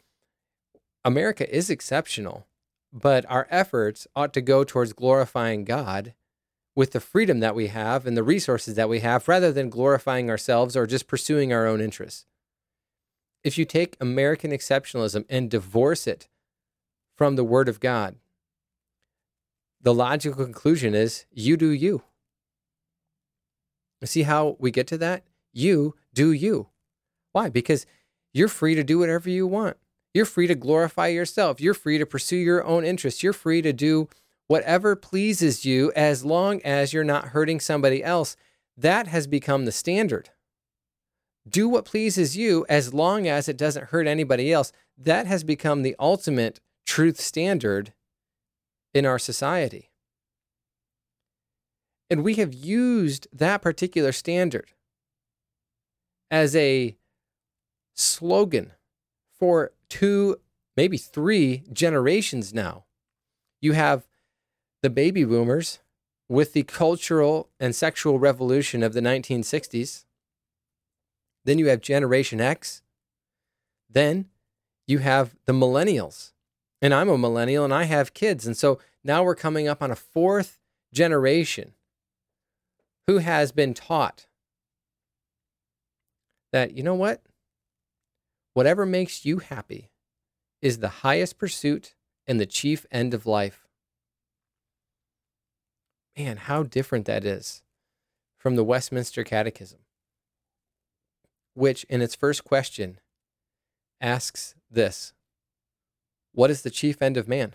America 1.04 1.48
is 1.54 1.70
exceptional, 1.70 2.46
but 2.92 3.24
our 3.28 3.46
efforts 3.50 4.06
ought 4.14 4.34
to 4.34 4.40
go 4.40 4.64
towards 4.64 4.92
glorifying 4.92 5.64
God 5.64 6.14
with 6.74 6.92
the 6.92 7.00
freedom 7.00 7.40
that 7.40 7.54
we 7.54 7.68
have 7.68 8.06
and 8.06 8.16
the 8.16 8.22
resources 8.22 8.74
that 8.74 8.88
we 8.88 9.00
have 9.00 9.26
rather 9.26 9.50
than 9.50 9.70
glorifying 9.70 10.28
ourselves 10.28 10.76
or 10.76 10.86
just 10.86 11.08
pursuing 11.08 11.52
our 11.52 11.66
own 11.66 11.80
interests. 11.80 12.26
If 13.42 13.56
you 13.56 13.64
take 13.64 13.96
American 14.00 14.50
exceptionalism 14.50 15.24
and 15.30 15.50
divorce 15.50 16.06
it 16.06 16.28
from 17.16 17.36
the 17.36 17.44
Word 17.44 17.68
of 17.68 17.80
God, 17.80 18.16
the 19.80 19.94
logical 19.94 20.44
conclusion 20.44 20.94
is 20.94 21.24
you 21.30 21.56
do 21.56 21.70
you. 21.70 22.02
See 24.04 24.22
how 24.22 24.56
we 24.58 24.70
get 24.70 24.86
to 24.88 24.98
that? 24.98 25.24
You 25.52 25.94
do 26.12 26.32
you. 26.32 26.68
Why? 27.32 27.48
Because 27.48 27.86
you're 28.32 28.48
free 28.48 28.74
to 28.74 28.84
do 28.84 28.98
whatever 28.98 29.30
you 29.30 29.46
want. 29.46 29.76
You're 30.12 30.26
free 30.26 30.46
to 30.46 30.54
glorify 30.54 31.08
yourself. 31.08 31.60
You're 31.60 31.74
free 31.74 31.98
to 31.98 32.06
pursue 32.06 32.36
your 32.36 32.64
own 32.64 32.84
interests. 32.84 33.22
You're 33.22 33.32
free 33.32 33.62
to 33.62 33.72
do 33.72 34.08
whatever 34.48 34.96
pleases 34.96 35.64
you 35.64 35.92
as 35.96 36.24
long 36.24 36.62
as 36.62 36.92
you're 36.92 37.04
not 37.04 37.28
hurting 37.28 37.60
somebody 37.60 38.02
else. 38.02 38.36
That 38.76 39.06
has 39.08 39.26
become 39.26 39.64
the 39.64 39.72
standard. 39.72 40.30
Do 41.48 41.68
what 41.68 41.84
pleases 41.84 42.36
you 42.36 42.66
as 42.68 42.92
long 42.92 43.28
as 43.28 43.48
it 43.48 43.56
doesn't 43.56 43.86
hurt 43.86 44.06
anybody 44.06 44.52
else. 44.52 44.72
That 44.98 45.26
has 45.26 45.44
become 45.44 45.82
the 45.82 45.96
ultimate 45.98 46.60
truth 46.84 47.20
standard 47.20 47.92
in 48.94 49.06
our 49.06 49.18
society. 49.18 49.90
And 52.08 52.22
we 52.22 52.34
have 52.34 52.54
used 52.54 53.26
that 53.32 53.62
particular 53.62 54.12
standard 54.12 54.72
as 56.30 56.54
a 56.54 56.96
slogan 57.94 58.72
for 59.38 59.72
two, 59.88 60.36
maybe 60.76 60.96
three 60.96 61.64
generations 61.72 62.54
now. 62.54 62.84
You 63.60 63.72
have 63.72 64.06
the 64.82 64.90
baby 64.90 65.24
boomers 65.24 65.80
with 66.28 66.52
the 66.52 66.62
cultural 66.62 67.48
and 67.58 67.74
sexual 67.74 68.18
revolution 68.18 68.82
of 68.82 68.92
the 68.92 69.00
1960s. 69.00 70.04
Then 71.44 71.58
you 71.58 71.68
have 71.68 71.80
Generation 71.80 72.40
X. 72.40 72.82
Then 73.88 74.26
you 74.86 74.98
have 74.98 75.36
the 75.46 75.52
millennials. 75.52 76.32
And 76.82 76.92
I'm 76.92 77.08
a 77.08 77.18
millennial 77.18 77.64
and 77.64 77.72
I 77.72 77.84
have 77.84 78.14
kids. 78.14 78.46
And 78.46 78.56
so 78.56 78.78
now 79.02 79.22
we're 79.22 79.34
coming 79.34 79.66
up 79.66 79.82
on 79.82 79.90
a 79.90 79.96
fourth 79.96 80.60
generation 80.92 81.72
who 83.06 83.18
has 83.18 83.52
been 83.52 83.74
taught 83.74 84.26
that, 86.52 86.76
you 86.76 86.82
know 86.82 86.94
what? 86.94 87.22
Whatever 88.54 88.86
makes 88.86 89.24
you 89.24 89.38
happy 89.38 89.90
is 90.62 90.78
the 90.78 90.88
highest 90.88 91.38
pursuit 91.38 91.94
and 92.26 92.40
the 92.40 92.46
chief 92.46 92.86
end 92.90 93.14
of 93.14 93.26
life 93.26 93.66
man, 96.16 96.36
how 96.38 96.62
different 96.62 97.06
that 97.06 97.24
is 97.24 97.62
from 98.38 98.56
the 98.56 98.64
Westminster 98.64 99.22
Catechism, 99.22 99.80
which 101.54 101.84
in 101.84 102.00
its 102.00 102.14
first 102.14 102.44
question 102.44 103.00
asks 104.00 104.54
this 104.70 105.12
What 106.32 106.50
is 106.50 106.62
the 106.62 106.70
chief 106.70 107.02
end 107.02 107.16
of 107.16 107.28
man? 107.28 107.54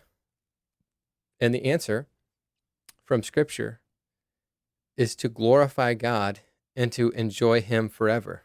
And 1.40 1.56
the 1.56 1.66
answer 1.66 2.08
from 3.04 3.24
Scripture 3.24 3.81
is 4.98 5.16
to 5.18 5.30
glorify 5.30 5.94
God 5.94 6.40
and 6.76 6.92
to 6.94 7.10
enjoy 7.12 7.62
Him 7.62 7.90
forever. 7.90 8.44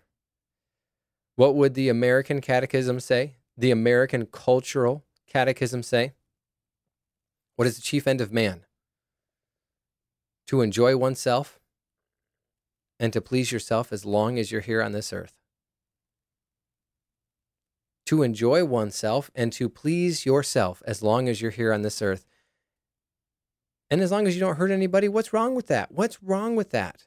What 1.35 1.55
would 1.55 1.75
the 1.75 1.89
American 1.89 2.41
Catechism 2.41 3.01
say? 3.01 3.37
The 3.57 3.71
American 3.71 4.27
Cultural 4.27 5.05
Catechism 5.27 5.83
say? 5.83 6.15
What 7.57 7.67
is 7.67 7.77
the 7.77 7.83
chief 7.83 8.07
end 8.07 8.21
of 8.21 8.33
man? 8.33 8.67
to 10.47 10.61
enjoy 10.61 10.97
oneself 10.97 11.59
and 12.99 13.13
to 13.13 13.21
please 13.21 13.53
yourself 13.53 13.93
as 13.93 14.05
long 14.05 14.39
as 14.39 14.51
you're 14.53 14.61
here 14.61 14.83
on 14.83 14.93
this 14.93 15.13
earth. 15.13 15.35
to 18.07 18.23
enjoy 18.23 18.65
oneself 18.65 19.33
and 19.35 19.53
to 19.53 19.69
please 19.69 20.25
yourself 20.25 20.81
as 20.87 21.03
long 21.03 21.29
as 21.29 21.43
you're 21.43 21.51
here 21.51 21.73
on 21.73 21.83
this 21.83 22.01
earth. 22.01 22.25
And 23.91 24.01
as 24.01 24.11
long 24.11 24.27
as 24.27 24.35
you 24.35 24.41
don't 24.41 24.57
hurt 24.57 24.71
anybody, 24.71 25.09
what's 25.09 25.33
wrong 25.33 25.55
with 25.55 25.69
that? 25.69 25.93
What's 25.93 26.23
wrong 26.23 26.57
with 26.57 26.71
that? 26.71 27.07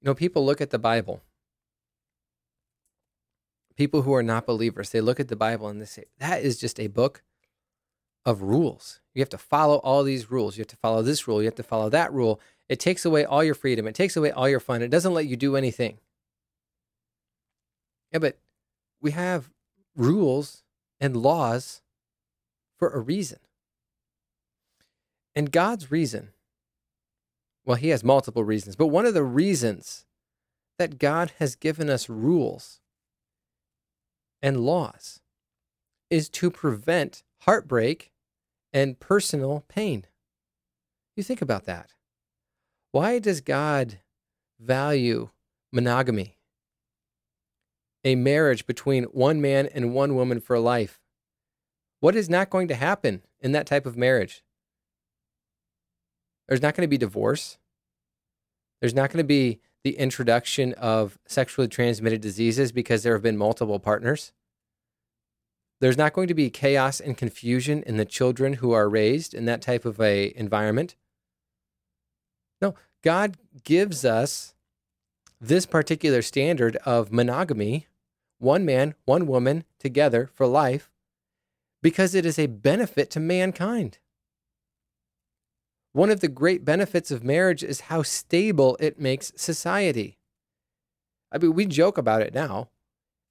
You 0.00 0.06
know, 0.06 0.14
people 0.14 0.44
look 0.44 0.60
at 0.60 0.70
the 0.70 0.78
Bible. 0.78 1.22
People 3.76 4.02
who 4.02 4.14
are 4.14 4.22
not 4.22 4.46
believers, 4.46 4.90
they 4.90 5.00
look 5.00 5.20
at 5.20 5.28
the 5.28 5.36
Bible 5.36 5.68
and 5.68 5.80
they 5.80 5.86
say, 5.86 6.04
that 6.18 6.42
is 6.42 6.58
just 6.58 6.80
a 6.80 6.86
book 6.86 7.22
of 8.24 8.42
rules. 8.42 9.00
You 9.14 9.20
have 9.20 9.28
to 9.30 9.38
follow 9.38 9.76
all 9.78 10.02
these 10.02 10.30
rules. 10.30 10.56
You 10.56 10.62
have 10.62 10.68
to 10.68 10.76
follow 10.76 11.02
this 11.02 11.26
rule. 11.26 11.42
You 11.42 11.46
have 11.46 11.54
to 11.56 11.62
follow 11.62 11.88
that 11.90 12.12
rule. 12.12 12.40
It 12.68 12.80
takes 12.80 13.04
away 13.04 13.24
all 13.24 13.42
your 13.42 13.54
freedom. 13.54 13.86
It 13.86 13.94
takes 13.94 14.16
away 14.16 14.30
all 14.30 14.48
your 14.48 14.60
fun. 14.60 14.82
It 14.82 14.90
doesn't 14.90 15.14
let 15.14 15.26
you 15.26 15.36
do 15.36 15.56
anything. 15.56 15.98
Yeah, 18.12 18.18
but 18.18 18.38
we 19.00 19.10
have 19.12 19.50
rules 19.96 20.62
and 21.00 21.16
laws 21.16 21.82
for 22.78 22.90
a 22.90 23.00
reason. 23.00 23.38
And 25.34 25.52
God's 25.52 25.90
reason, 25.90 26.30
well, 27.64 27.76
He 27.76 27.88
has 27.90 28.02
multiple 28.02 28.44
reasons, 28.44 28.76
but 28.76 28.88
one 28.88 29.06
of 29.06 29.14
the 29.14 29.24
reasons 29.24 30.06
that 30.78 30.98
God 30.98 31.32
has 31.38 31.56
given 31.56 31.90
us 31.90 32.08
rules 32.08 32.80
and 34.42 34.64
laws 34.64 35.20
is 36.08 36.28
to 36.30 36.50
prevent 36.50 37.22
heartbreak 37.42 38.12
and 38.72 38.98
personal 38.98 39.64
pain. 39.68 40.06
You 41.16 41.22
think 41.22 41.42
about 41.42 41.64
that. 41.64 41.94
Why 42.92 43.18
does 43.18 43.40
God 43.40 44.00
value 44.58 45.30
monogamy? 45.72 46.38
A 48.02 48.14
marriage 48.14 48.66
between 48.66 49.04
one 49.04 49.40
man 49.40 49.66
and 49.66 49.94
one 49.94 50.16
woman 50.16 50.40
for 50.40 50.58
life. 50.58 51.00
What 52.00 52.16
is 52.16 52.30
not 52.30 52.48
going 52.48 52.68
to 52.68 52.74
happen 52.74 53.22
in 53.40 53.52
that 53.52 53.66
type 53.66 53.84
of 53.84 53.96
marriage? 53.96 54.42
There's 56.50 56.60
not 56.60 56.74
going 56.74 56.82
to 56.82 56.90
be 56.90 56.98
divorce. 56.98 57.58
There's 58.80 58.92
not 58.92 59.10
going 59.10 59.22
to 59.22 59.24
be 59.24 59.60
the 59.84 59.96
introduction 59.96 60.72
of 60.74 61.16
sexually 61.24 61.68
transmitted 61.68 62.20
diseases 62.20 62.72
because 62.72 63.04
there 63.04 63.12
have 63.12 63.22
been 63.22 63.36
multiple 63.36 63.78
partners. 63.78 64.32
There's 65.80 65.96
not 65.96 66.12
going 66.12 66.26
to 66.26 66.34
be 66.34 66.50
chaos 66.50 66.98
and 66.98 67.16
confusion 67.16 67.84
in 67.84 67.98
the 67.98 68.04
children 68.04 68.54
who 68.54 68.72
are 68.72 68.88
raised 68.88 69.32
in 69.32 69.44
that 69.44 69.62
type 69.62 69.84
of 69.84 70.00
a 70.00 70.36
environment. 70.36 70.96
No, 72.60 72.74
God 73.02 73.36
gives 73.62 74.04
us 74.04 74.54
this 75.40 75.66
particular 75.66 76.20
standard 76.20 76.74
of 76.84 77.12
monogamy, 77.12 77.86
one 78.38 78.64
man, 78.64 78.96
one 79.04 79.28
woman 79.28 79.62
together 79.78 80.28
for 80.34 80.48
life, 80.48 80.90
because 81.80 82.12
it 82.16 82.26
is 82.26 82.40
a 82.40 82.46
benefit 82.46 83.08
to 83.10 83.20
mankind. 83.20 83.99
One 85.92 86.10
of 86.10 86.20
the 86.20 86.28
great 86.28 86.64
benefits 86.64 87.10
of 87.10 87.24
marriage 87.24 87.64
is 87.64 87.82
how 87.82 88.02
stable 88.02 88.76
it 88.78 89.00
makes 89.00 89.32
society. 89.36 90.18
I 91.32 91.38
mean, 91.38 91.54
we 91.54 91.66
joke 91.66 91.98
about 91.98 92.22
it 92.22 92.32
now. 92.32 92.68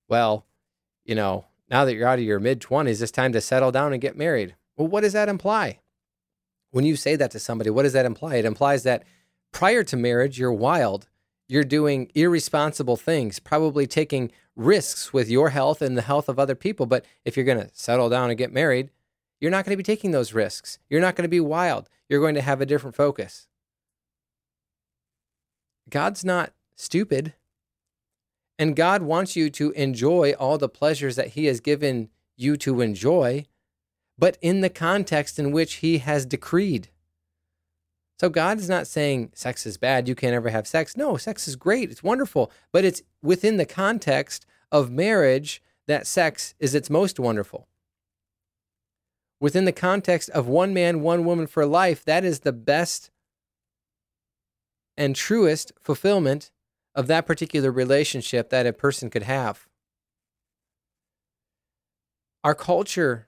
Well, 0.07 0.45
you 1.05 1.15
know, 1.15 1.45
now 1.69 1.85
that 1.85 1.95
you're 1.95 2.07
out 2.07 2.19
of 2.19 2.25
your 2.25 2.39
mid 2.39 2.59
20s, 2.59 3.01
it's 3.01 3.11
time 3.11 3.31
to 3.33 3.41
settle 3.41 3.71
down 3.71 3.93
and 3.93 4.01
get 4.01 4.17
married. 4.17 4.55
Well, 4.75 4.87
what 4.87 5.01
does 5.01 5.13
that 5.13 5.29
imply? 5.29 5.79
When 6.71 6.85
you 6.85 6.95
say 6.95 7.15
that 7.15 7.31
to 7.31 7.39
somebody, 7.39 7.69
what 7.69 7.83
does 7.83 7.93
that 7.93 8.05
imply? 8.05 8.35
It 8.35 8.45
implies 8.45 8.83
that 8.83 9.03
prior 9.51 9.83
to 9.83 9.97
marriage, 9.97 10.37
you're 10.37 10.53
wild. 10.53 11.07
You're 11.47 11.63
doing 11.63 12.11
irresponsible 12.13 12.95
things, 12.95 13.39
probably 13.39 13.87
taking 13.87 14.31
risks 14.55 15.11
with 15.13 15.29
your 15.29 15.49
health 15.49 15.81
and 15.81 15.97
the 15.97 16.03
health 16.03 16.29
of 16.29 16.37
other 16.37 16.55
people. 16.55 16.85
But 16.85 17.05
if 17.25 17.35
you're 17.35 17.45
going 17.45 17.59
to 17.59 17.71
settle 17.73 18.09
down 18.09 18.29
and 18.29 18.37
get 18.37 18.53
married, 18.53 18.91
you're 19.39 19.51
not 19.51 19.65
going 19.65 19.74
to 19.74 19.77
be 19.77 19.84
taking 19.84 20.12
those 20.12 20.34
risks. 20.34 20.80
You're 20.89 21.02
not 21.02 21.15
going 21.15 21.23
to 21.23 21.30
be 21.30 21.39
wild. 21.39 21.89
You're 22.08 22.19
going 22.19 22.36
to 22.36 22.41
have 22.41 22.62
a 22.62 22.65
different 22.65 22.95
focus. 22.95 23.47
God's 25.89 26.25
not 26.25 26.52
stupid. 26.75 27.34
And 28.58 28.75
God 28.75 29.02
wants 29.02 29.36
you 29.36 29.49
to 29.52 29.71
enjoy 29.71 30.34
all 30.34 30.58
the 30.58 30.67
pleasures 30.67 31.15
that 31.15 31.30
He 31.30 31.45
has 31.45 31.62
given 31.62 32.10
you 32.36 32.58
to 32.58 32.82
enjoy, 32.82 33.45
but 34.17 34.38
in 34.41 34.62
the 34.62 34.69
context 34.69 35.39
in 35.39 35.52
which 35.52 35.75
He 35.75 35.99
has 35.99 36.25
decreed. 36.25 36.89
So 38.19 38.28
God 38.28 38.60
is 38.60 38.67
not 38.67 38.86
saying 38.86 39.32
sex 39.34 39.65
is 39.65 39.78
bad, 39.78 40.10
you 40.10 40.15
can't 40.15 40.34
ever 40.34 40.49
have 40.49 40.67
sex. 40.67 40.97
No, 40.97 41.15
sex 41.15 41.47
is 41.47 41.56
great, 41.56 41.89
it's 41.89 42.04
wonderful, 42.04 42.52
but 42.73 42.84
it's 42.84 43.02
within 43.21 43.56
the 43.56 43.65
context 43.65 44.45
of 44.73 44.91
marriage 44.91 45.63
that 45.88 46.06
sex 46.06 46.54
is 46.60 46.75
its 46.75 46.89
most 46.89 47.17
wonderful 47.17 47.68
within 49.39 49.65
the 49.65 49.71
context 49.71 50.30
of 50.32 50.47
one 50.47 50.73
man, 50.73 51.02
one 51.02 51.25
woman 51.25 51.47
for 51.47 51.65
life, 51.65 52.04
that 52.06 52.23
is 52.25 52.41
the 52.41 52.54
best 52.54 53.10
and 54.97 55.15
truest 55.15 55.71
fulfillment 55.82 56.52
of 56.93 57.08
that 57.08 57.25
particular 57.25 57.71
relationship 57.71 58.49
that 58.49 58.67
a 58.67 58.73
person 58.73 59.10
could 59.10 59.23
have. 59.23 59.67
Our 62.43 62.56
culture 62.56 63.28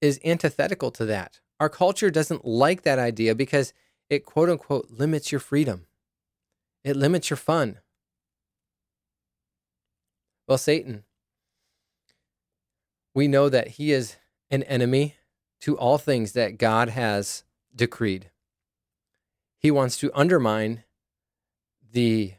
is 0.00 0.20
antithetical 0.24 0.90
to 0.92 1.04
that. 1.06 1.40
Our 1.60 1.68
culture 1.68 2.10
doesn't 2.10 2.44
like 2.44 2.82
that 2.82 2.98
idea 2.98 3.34
because 3.34 3.72
it 4.10 4.24
quote 4.24 4.50
unquote 4.50 4.90
limits 4.90 5.32
your 5.32 5.40
freedom, 5.40 5.86
it 6.82 6.96
limits 6.96 7.30
your 7.30 7.36
fun. 7.36 7.78
Well, 10.46 10.58
Satan 10.58 11.04
we 13.14 13.28
know 13.28 13.48
that 13.48 13.68
he 13.68 13.92
is 13.92 14.16
an 14.50 14.62
enemy 14.64 15.16
to 15.60 15.78
all 15.78 15.98
things 15.98 16.32
that 16.32 16.58
God 16.58 16.90
has 16.90 17.44
decreed. 17.74 18.30
He 19.58 19.70
wants 19.70 19.96
to 19.98 20.10
undermine 20.14 20.84
the 21.92 22.34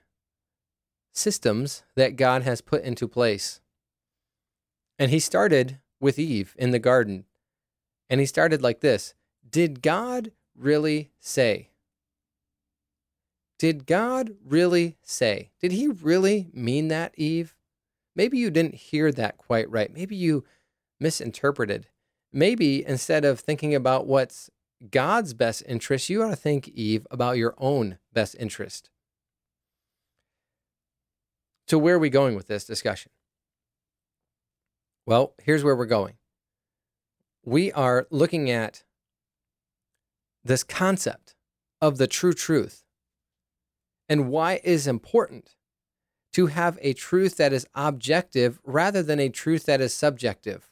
systems 1.11 1.83
that 1.95 2.17
God 2.17 2.43
has 2.43 2.61
put 2.61 2.83
into 2.83 3.07
place. 3.07 3.61
And 4.99 5.09
he 5.09 5.19
started 5.19 5.79
with 5.99 6.19
Eve 6.19 6.53
in 6.57 6.71
the 6.71 6.79
garden. 6.79 7.25
And 8.09 8.19
he 8.19 8.25
started 8.25 8.61
like 8.61 8.81
this 8.81 9.15
Did 9.49 9.81
God 9.81 10.31
really 10.55 11.11
say? 11.19 11.69
Did 13.57 13.85
God 13.85 14.35
really 14.45 14.97
say? 15.01 15.51
Did 15.61 15.71
he 15.71 15.87
really 15.87 16.49
mean 16.53 16.89
that, 16.89 17.13
Eve? 17.17 17.55
Maybe 18.15 18.37
you 18.37 18.49
didn't 18.49 18.75
hear 18.75 19.11
that 19.13 19.37
quite 19.37 19.69
right. 19.69 19.93
Maybe 19.93 20.15
you 20.15 20.43
misinterpreted. 20.99 21.87
Maybe 22.31 22.85
instead 22.85 23.25
of 23.25 23.39
thinking 23.39 23.73
about 23.73 24.07
what's 24.07 24.49
God's 24.91 25.33
best 25.33 25.63
interest, 25.67 26.09
you 26.09 26.23
ought 26.23 26.29
to 26.29 26.35
think, 26.35 26.67
Eve, 26.69 27.07
about 27.09 27.37
your 27.37 27.55
own 27.57 27.97
best 28.13 28.35
interest. 28.39 28.89
So, 31.67 31.77
where 31.77 31.95
are 31.95 31.99
we 31.99 32.09
going 32.09 32.35
with 32.35 32.47
this 32.47 32.65
discussion? 32.65 33.11
Well, 35.05 35.33
here's 35.41 35.63
where 35.63 35.75
we're 35.75 35.85
going. 35.85 36.15
We 37.43 37.71
are 37.71 38.07
looking 38.09 38.49
at 38.49 38.83
this 40.43 40.63
concept 40.63 41.35
of 41.81 41.97
the 41.97 42.07
true 42.07 42.33
truth 42.33 42.83
and 44.07 44.29
why 44.29 44.53
it 44.53 44.65
is 44.65 44.87
important 44.87 45.55
to 46.33 46.47
have 46.47 46.77
a 46.81 46.93
truth 46.93 47.37
that 47.37 47.53
is 47.53 47.67
objective 47.73 48.59
rather 48.63 49.01
than 49.01 49.19
a 49.19 49.29
truth 49.29 49.65
that 49.65 49.81
is 49.81 49.93
subjective 49.93 50.69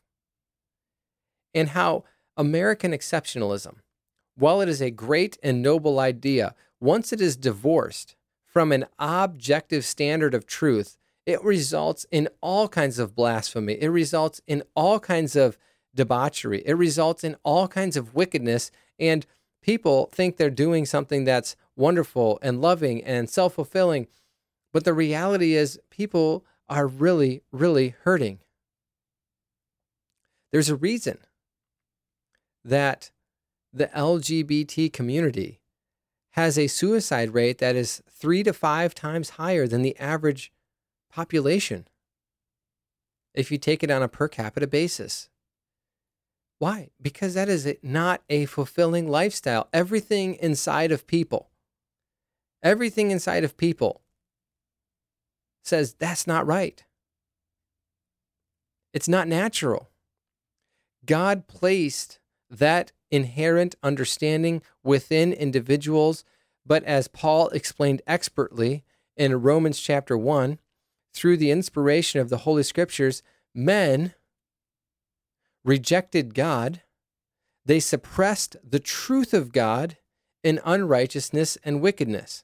and 1.54 1.70
how 1.70 2.04
American 2.38 2.92
exceptionalism, 2.92 3.76
while 4.36 4.62
it 4.62 4.70
is 4.70 4.82
a 4.82 4.92
great 4.92 5.38
and 5.44 5.62
noble 5.62 6.00
idea, 6.00 6.56
once 6.80 7.14
it 7.14 7.22
is 7.22 7.36
divorced 7.36 8.16
from 8.46 8.72
an 8.72 8.86
objective 9.00 9.86
standard 9.86 10.34
of 10.34 10.46
truth, 10.46 10.98
it 11.26 11.44
results 11.44 12.06
in 12.12 12.28
all 12.42 12.68
kinds 12.68 13.00
of 13.00 13.16
blasphemy. 13.16 13.74
It 13.74 13.88
results 13.88 14.42
in 14.46 14.64
all 14.76 15.00
kinds 15.00 15.36
of 15.36 15.58
debauchery. 15.96 16.62
It 16.66 16.74
results 16.74 17.24
in 17.24 17.36
all 17.44 17.68
kinds 17.68 17.96
of 17.96 18.14
wickedness. 18.14 18.72
And 19.00 19.26
people 19.62 20.10
think 20.12 20.38
they're 20.38 20.50
doing 20.50 20.86
something 20.86 21.24
that's 21.24 21.56
wonderful 21.76 22.40
and 22.42 22.62
loving 22.62 23.04
and 23.04 23.30
self 23.30 23.54
fulfilling. 23.54 24.08
But 24.72 24.84
the 24.84 24.94
reality 24.94 25.54
is, 25.56 25.80
people 25.90 26.44
are 26.68 26.88
really, 26.88 27.44
really 27.52 27.96
hurting. 28.04 28.40
There's 30.52 30.70
a 30.70 30.76
reason 30.76 31.20
that 32.64 33.12
the 33.72 33.88
LGBT 33.88 34.92
community 34.92 35.60
has 36.32 36.58
a 36.58 36.68
suicide 36.68 37.34
rate 37.34 37.60
that 37.60 37.76
is 37.76 38.02
three 38.10 38.44
to 38.44 38.54
five 38.54 38.96
times 38.96 39.32
higher 39.32 39.68
than 39.68 39.82
the 39.82 39.98
average 40.00 40.52
population 41.12 41.88
if 43.34 43.52
you 43.52 43.58
take 43.58 43.84
it 43.84 43.92
on 43.92 44.04
a 44.04 44.08
per 44.08 44.28
capita 44.28 44.68
basis. 44.68 45.30
Why? 46.60 46.92
Because 47.02 47.34
that 47.34 47.50
is 47.50 47.72
not 47.82 48.22
a 48.30 48.46
fulfilling 48.46 49.08
lifestyle. 49.10 49.68
Everything 49.74 50.36
inside 50.36 50.92
of 50.92 51.08
people, 51.08 51.50
everything 52.62 53.12
inside 53.12 53.44
of 53.44 53.58
people 53.58 54.02
says 55.64 55.94
that's 55.94 56.26
not 56.26 56.46
right. 56.46 56.84
It's 58.94 59.08
not 59.08 59.28
natural. 59.28 59.90
God 61.06 61.48
placed 61.48 62.20
that 62.60 62.92
inherent 63.12 63.76
understanding 63.84 64.62
within 64.84 65.34
individuals, 65.34 66.24
but 66.66 66.84
as 66.84 67.08
Paul 67.08 67.50
explained 67.50 68.02
expertly 68.08 68.84
in 69.18 69.42
Romans 69.42 69.80
chapter 69.80 70.18
1, 70.18 70.60
through 71.14 71.38
the 71.38 71.52
inspiration 71.52 72.20
of 72.20 72.30
the 72.30 72.40
Holy 72.40 72.64
Scriptures, 72.64 73.22
men 73.54 74.14
rejected 75.64 76.34
God. 76.34 76.82
They 77.66 77.80
suppressed 77.80 78.58
the 78.68 78.80
truth 78.80 79.34
of 79.34 79.54
God 79.54 79.98
in 80.44 80.60
unrighteousness 80.66 81.58
and 81.64 81.82
wickedness. 81.82 82.44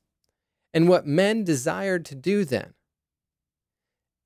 And 0.74 0.88
what 0.88 1.06
men 1.06 1.43
desired 1.43 2.06
to 2.06 2.15
do 2.15 2.45
then 2.45 2.74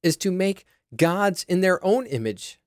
is 0.03 0.17
to 0.17 0.31
make 0.31 0.65
gods 0.95 1.45
in 1.47 1.61
their 1.61 1.83
own 1.83 2.05
image, 2.05 2.59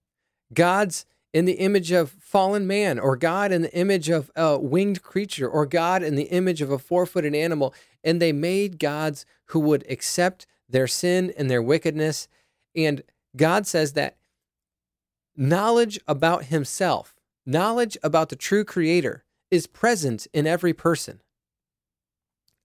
gods 0.52 1.04
in 1.36 1.44
the 1.44 1.58
image 1.58 1.92
of 1.92 2.12
fallen 2.12 2.66
man, 2.66 2.98
or 2.98 3.14
God 3.14 3.52
in 3.52 3.60
the 3.60 3.74
image 3.74 4.08
of 4.08 4.30
a 4.34 4.58
winged 4.58 5.02
creature, 5.02 5.46
or 5.46 5.66
God 5.66 6.02
in 6.02 6.14
the 6.14 6.30
image 6.30 6.62
of 6.62 6.70
a 6.70 6.78
four 6.78 7.04
footed 7.04 7.34
animal. 7.34 7.74
And 8.02 8.22
they 8.22 8.32
made 8.32 8.78
gods 8.78 9.26
who 9.48 9.60
would 9.60 9.84
accept 9.90 10.46
their 10.66 10.86
sin 10.86 11.34
and 11.36 11.50
their 11.50 11.60
wickedness. 11.60 12.26
And 12.74 13.02
God 13.36 13.66
says 13.66 13.92
that 13.92 14.16
knowledge 15.36 16.00
about 16.08 16.44
himself, 16.44 17.14
knowledge 17.44 17.98
about 18.02 18.30
the 18.30 18.36
true 18.36 18.64
creator, 18.64 19.22
is 19.50 19.66
present 19.66 20.26
in 20.32 20.46
every 20.46 20.72
person. 20.72 21.20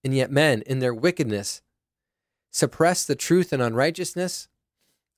And 0.02 0.14
yet, 0.14 0.30
men, 0.30 0.62
in 0.62 0.78
their 0.78 0.94
wickedness, 0.94 1.60
suppress 2.50 3.04
the 3.04 3.16
truth 3.16 3.52
and 3.52 3.60
unrighteousness. 3.60 4.48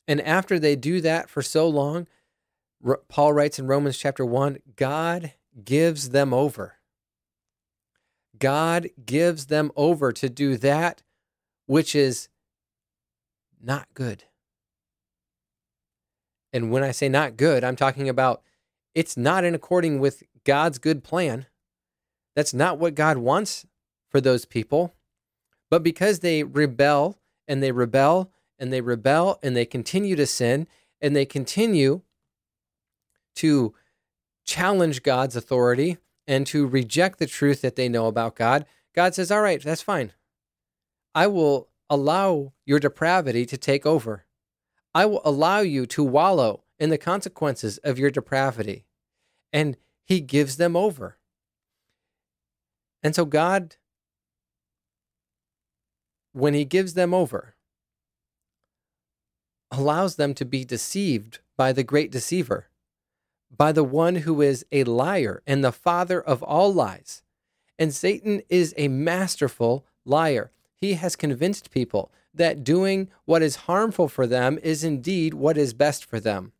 And 0.09 0.21
after 0.23 0.59
they 0.59 0.75
do 0.75 1.01
that 1.03 1.31
for 1.31 1.40
so 1.40 1.69
long, 1.69 2.09
Paul 3.09 3.33
writes 3.33 3.59
in 3.59 3.66
Romans 3.66 3.99
chapter 3.99 4.25
1 4.25 4.59
God 4.77 5.33
gives 5.64 6.11
them 6.11 6.35
over. 6.35 6.75
God 8.38 8.88
gives 9.05 9.47
them 9.47 9.70
over 9.77 10.12
to 10.12 10.29
do 10.29 10.57
that 10.59 11.03
which 11.66 11.94
is 11.94 12.29
not 13.62 13.88
good. 13.94 14.25
And 16.53 16.70
when 16.70 16.83
I 16.83 16.90
say 16.90 17.09
not 17.09 17.37
good, 17.37 17.64
I'm 17.64 17.77
talking 17.77 18.09
about 18.09 18.42
it's 18.94 19.16
not 19.16 19.44
in 19.44 19.55
according 19.55 19.99
with 19.99 20.23
God's 20.44 20.79
good 20.79 21.03
plan. 21.03 21.47
That's 22.37 22.55
not 22.55 22.79
what 22.79 22.94
God 22.94 23.18
wants 23.18 23.66
for 24.11 24.20
those 24.20 24.44
people. 24.44 24.94
But 25.70 25.83
because 25.83 26.20
they 26.20 26.44
rebel 26.44 27.18
and 27.49 27.62
they 27.62 27.73
rebel 27.73 28.31
and 28.59 28.73
they 28.73 28.81
rebel 28.81 29.38
and 29.42 29.57
they 29.57 29.64
continue 29.64 30.16
to 30.16 30.27
sin 30.27 30.68
and 31.01 31.16
they 31.16 31.25
continue 31.25 32.03
to 33.37 33.75
challenge 34.44 35.03
God's 35.03 35.37
authority 35.37 35.99
and 36.27 36.47
to 36.49 36.66
reject 36.66 37.18
the 37.18 37.27
truth 37.27 37.61
that 37.62 37.77
they 37.77 37.88
know 37.88 38.07
about 38.07 38.37
God, 38.37 38.66
God 38.94 39.14
says, 39.14 39.31
All 39.31 39.42
right, 39.42 39.62
that's 39.62 39.83
fine. 39.83 40.12
I 41.14 41.27
will 41.27 41.68
allow 41.90 42.53
your 42.64 42.81
depravity 42.81 43.47
to 43.47 43.57
take 43.57 43.87
over. 43.87 44.25
I 44.94 45.07
will 45.07 45.20
allow 45.25 45.61
you 45.61 45.87
to 45.87 46.05
wallow 46.05 46.64
in 46.79 46.90
the 46.90 46.99
consequences 46.99 47.79
of 47.79 47.99
your 47.99 48.11
depravity. 48.11 48.87
And 49.53 49.77
he 50.05 50.20
gives 50.20 50.57
them 50.57 50.77
over. 50.77 51.18
And 53.03 53.14
so, 53.14 53.25
God, 53.25 53.77
when 56.33 56.55
he 56.55 56.64
gives 56.64 56.94
them 56.94 57.14
over, 57.14 57.55
allows 59.70 60.16
them 60.16 60.35
to 60.35 60.44
be 60.44 60.64
deceived 60.64 61.38
by 61.57 61.73
the 61.73 61.85
great 61.85 62.11
deceiver, 62.11 62.68
by 63.57 63.73
the 63.73 63.85
one 63.85 64.17
who 64.17 64.40
is 64.43 64.64
a 64.73 64.85
liar 64.85 65.43
and 65.47 65.62
the 65.62 65.73
father 65.73 66.21
of 66.21 66.43
all 66.43 66.73
lies. 66.73 67.23
And 67.79 67.95
Satan 67.95 68.43
is 68.49 68.75
a 68.77 68.88
masterful 68.88 69.85
liar. 70.05 70.51
He 70.75 70.95
has 70.95 71.17
convinced 71.17 71.71
people 71.71 72.11
that 72.33 72.64
doing 72.64 73.09
what 73.25 73.43
is 73.43 73.57
harmful 73.57 74.09
for 74.09 74.27
them 74.27 74.59
is 74.62 74.83
indeed 74.83 75.35
what 75.35 75.57
is 75.57 75.73
best 75.73 76.05
for 76.05 76.19
them. 76.19 76.53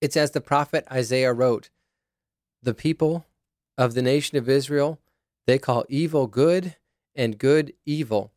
It's 0.00 0.16
as 0.16 0.30
the 0.30 0.40
prophet 0.40 0.86
Isaiah 0.90 1.32
wrote 1.32 1.70
The 2.62 2.74
people 2.74 3.26
of 3.76 3.94
the 3.94 4.02
nation 4.02 4.38
of 4.38 4.48
Israel, 4.48 4.98
they 5.46 5.58
call 5.58 5.84
evil 5.88 6.26
good 6.26 6.76
and 7.14 7.38
good 7.38 7.72
evil. 7.84 8.32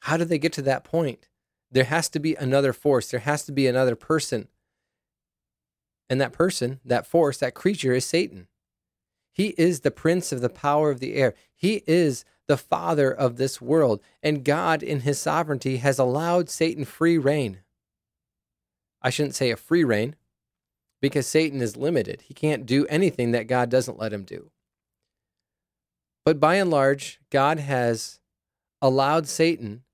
How 0.00 0.16
do 0.16 0.24
they 0.24 0.38
get 0.38 0.52
to 0.54 0.62
that 0.62 0.84
point? 0.84 1.28
There 1.70 1.84
has 1.84 2.08
to 2.10 2.18
be 2.18 2.34
another 2.34 2.72
force, 2.72 3.10
there 3.10 3.20
has 3.20 3.44
to 3.44 3.52
be 3.52 3.66
another 3.66 3.96
person. 3.96 4.48
And 6.10 6.20
that 6.20 6.32
person, 6.32 6.80
that 6.84 7.06
force, 7.06 7.38
that 7.38 7.54
creature 7.54 7.94
is 7.94 8.04
Satan. 8.04 8.48
He 9.32 9.54
is 9.56 9.80
the 9.80 9.92
prince 9.92 10.32
of 10.32 10.40
the 10.40 10.50
power 10.50 10.90
of 10.90 10.98
the 11.00 11.14
air. 11.14 11.34
He 11.54 11.82
is 11.86 12.24
the 12.48 12.56
father 12.56 13.12
of 13.12 13.36
this 13.36 13.60
world. 13.60 14.02
And 14.22 14.44
God, 14.44 14.82
in 14.82 15.00
his 15.00 15.20
sovereignty, 15.20 15.76
has 15.76 16.00
allowed 16.00 16.50
Satan 16.50 16.84
free 16.84 17.16
reign. 17.16 17.60
I 19.00 19.10
shouldn't 19.10 19.36
say 19.36 19.52
a 19.52 19.56
free 19.56 19.84
reign, 19.84 20.16
because 21.00 21.26
Satan 21.26 21.62
is 21.62 21.76
limited. 21.76 22.22
He 22.22 22.34
can't 22.34 22.66
do 22.66 22.86
anything 22.88 23.30
that 23.30 23.46
God 23.46 23.70
doesn't 23.70 23.98
let 23.98 24.12
him 24.12 24.24
do. 24.24 24.50
But 26.24 26.40
by 26.40 26.56
and 26.56 26.70
large, 26.70 27.20
God 27.30 27.60
has 27.60 28.18
allowed 28.82 29.26
Satan 29.26 29.84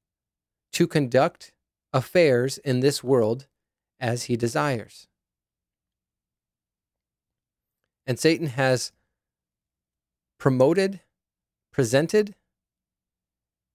to 0.73 0.87
conduct 0.87 1.53
affairs 1.93 2.59
in 2.59 2.81
this 2.81 3.05
world 3.05 3.47
as 4.01 4.25
he 4.25 4.37
desires. 4.37 5.07
And 8.07 8.19
Satan 8.19 8.49
has 8.49 8.93
promoted, 10.39 11.01
presented, 11.73 12.35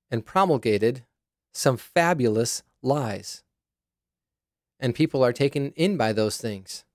and 0.09 0.25
promulgated 0.25 1.03
some 1.53 1.77
fabulous 1.77 2.63
lies. 2.81 3.43
And 4.79 4.95
people 4.95 5.23
are 5.23 5.33
taken 5.33 5.71
in 5.75 5.97
by 5.97 6.13
those 6.13 6.37
things. 6.37 6.85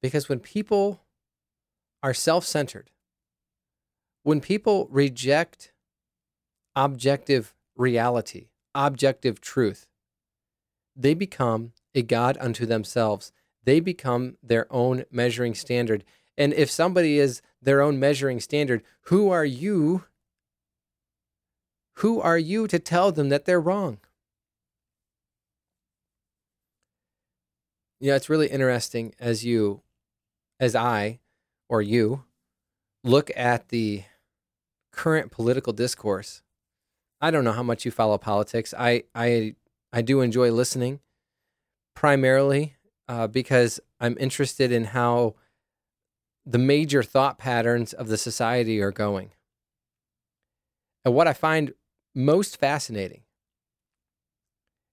Because 0.00 0.28
when 0.28 0.40
people 0.40 1.00
are 2.02 2.14
self 2.14 2.44
centered, 2.44 2.90
when 4.22 4.40
people 4.40 4.86
reject 4.90 5.72
objective 6.76 7.54
reality, 7.76 8.48
objective 8.74 9.40
truth, 9.40 9.86
they 10.94 11.14
become 11.14 11.72
a 11.94 12.02
God 12.02 12.36
unto 12.40 12.66
themselves. 12.66 13.32
They 13.64 13.80
become 13.80 14.36
their 14.42 14.66
own 14.70 15.04
measuring 15.10 15.54
standard. 15.54 16.04
And 16.36 16.52
if 16.52 16.70
somebody 16.70 17.18
is 17.18 17.42
their 17.60 17.80
own 17.80 17.98
measuring 17.98 18.40
standard, 18.40 18.82
who 19.02 19.30
are 19.30 19.44
you? 19.44 20.04
Who 21.96 22.20
are 22.20 22.38
you 22.38 22.68
to 22.68 22.78
tell 22.78 23.10
them 23.10 23.28
that 23.28 23.44
they're 23.44 23.60
wrong? 23.60 23.98
Yeah, 28.00 28.14
it's 28.14 28.30
really 28.30 28.46
interesting 28.46 29.14
as 29.18 29.44
you 29.44 29.82
as 30.60 30.76
I 30.76 31.20
or 31.68 31.82
you 31.82 32.24
look 33.02 33.30
at 33.36 33.68
the 33.68 34.04
current 34.92 35.30
political 35.30 35.72
discourse, 35.72 36.42
I 37.20 37.30
don't 37.30 37.44
know 37.44 37.52
how 37.52 37.62
much 37.62 37.84
you 37.84 37.90
follow 37.90 38.18
politics. 38.18 38.72
I 38.78 39.04
I 39.14 39.56
I 39.92 40.02
do 40.02 40.20
enjoy 40.20 40.52
listening, 40.52 41.00
primarily 41.94 42.76
uh, 43.08 43.26
because 43.26 43.80
I'm 44.00 44.16
interested 44.20 44.70
in 44.70 44.84
how 44.84 45.34
the 46.44 46.58
major 46.58 47.02
thought 47.02 47.38
patterns 47.38 47.92
of 47.92 48.08
the 48.08 48.16
society 48.16 48.80
are 48.80 48.92
going. 48.92 49.30
And 51.04 51.14
what 51.14 51.28
I 51.28 51.32
find 51.32 51.74
most 52.14 52.58
fascinating 52.58 53.22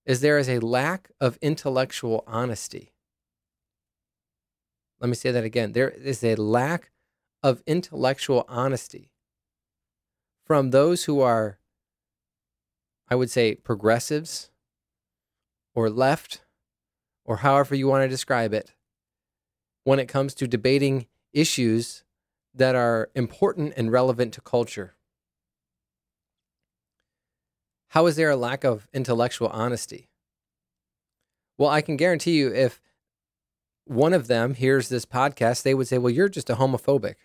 is 0.05 0.21
there 0.21 0.37
is 0.37 0.49
a 0.49 0.59
lack 0.59 1.11
of 1.19 1.37
intellectual 1.41 2.23
honesty 2.27 2.93
let 4.99 5.09
me 5.09 5.15
say 5.15 5.31
that 5.31 5.43
again. 5.43 5.73
There 5.73 5.89
is 5.89 6.23
a 6.23 6.35
lack 6.35 6.91
of 7.43 7.61
intellectual 7.67 8.45
honesty 8.47 9.11
from 10.45 10.71
those 10.71 11.05
who 11.05 11.21
are, 11.21 11.59
I 13.09 13.15
would 13.15 13.29
say, 13.29 13.55
progressives 13.55 14.49
or 15.73 15.89
left, 15.89 16.41
or 17.25 17.37
however 17.37 17.75
you 17.75 17.87
want 17.87 18.03
to 18.03 18.07
describe 18.07 18.53
it, 18.53 18.73
when 19.83 19.99
it 19.99 20.07
comes 20.07 20.33
to 20.35 20.47
debating 20.47 21.07
issues 21.33 22.03
that 22.53 22.75
are 22.75 23.09
important 23.15 23.73
and 23.75 23.91
relevant 23.91 24.33
to 24.33 24.41
culture. 24.41 24.95
How 27.89 28.07
is 28.07 28.15
there 28.15 28.29
a 28.29 28.35
lack 28.35 28.63
of 28.63 28.87
intellectual 28.93 29.49
honesty? 29.49 30.09
Well, 31.57 31.69
I 31.69 31.81
can 31.81 31.97
guarantee 31.97 32.37
you 32.37 32.53
if 32.53 32.81
one 33.85 34.13
of 34.13 34.27
them 34.27 34.55
hears 34.55 34.89
this 34.89 35.05
podcast, 35.05 35.63
they 35.63 35.73
would 35.73 35.87
say, 35.87 35.97
Well, 35.97 36.11
you're 36.11 36.29
just 36.29 36.49
a 36.49 36.55
homophobic. 36.55 37.15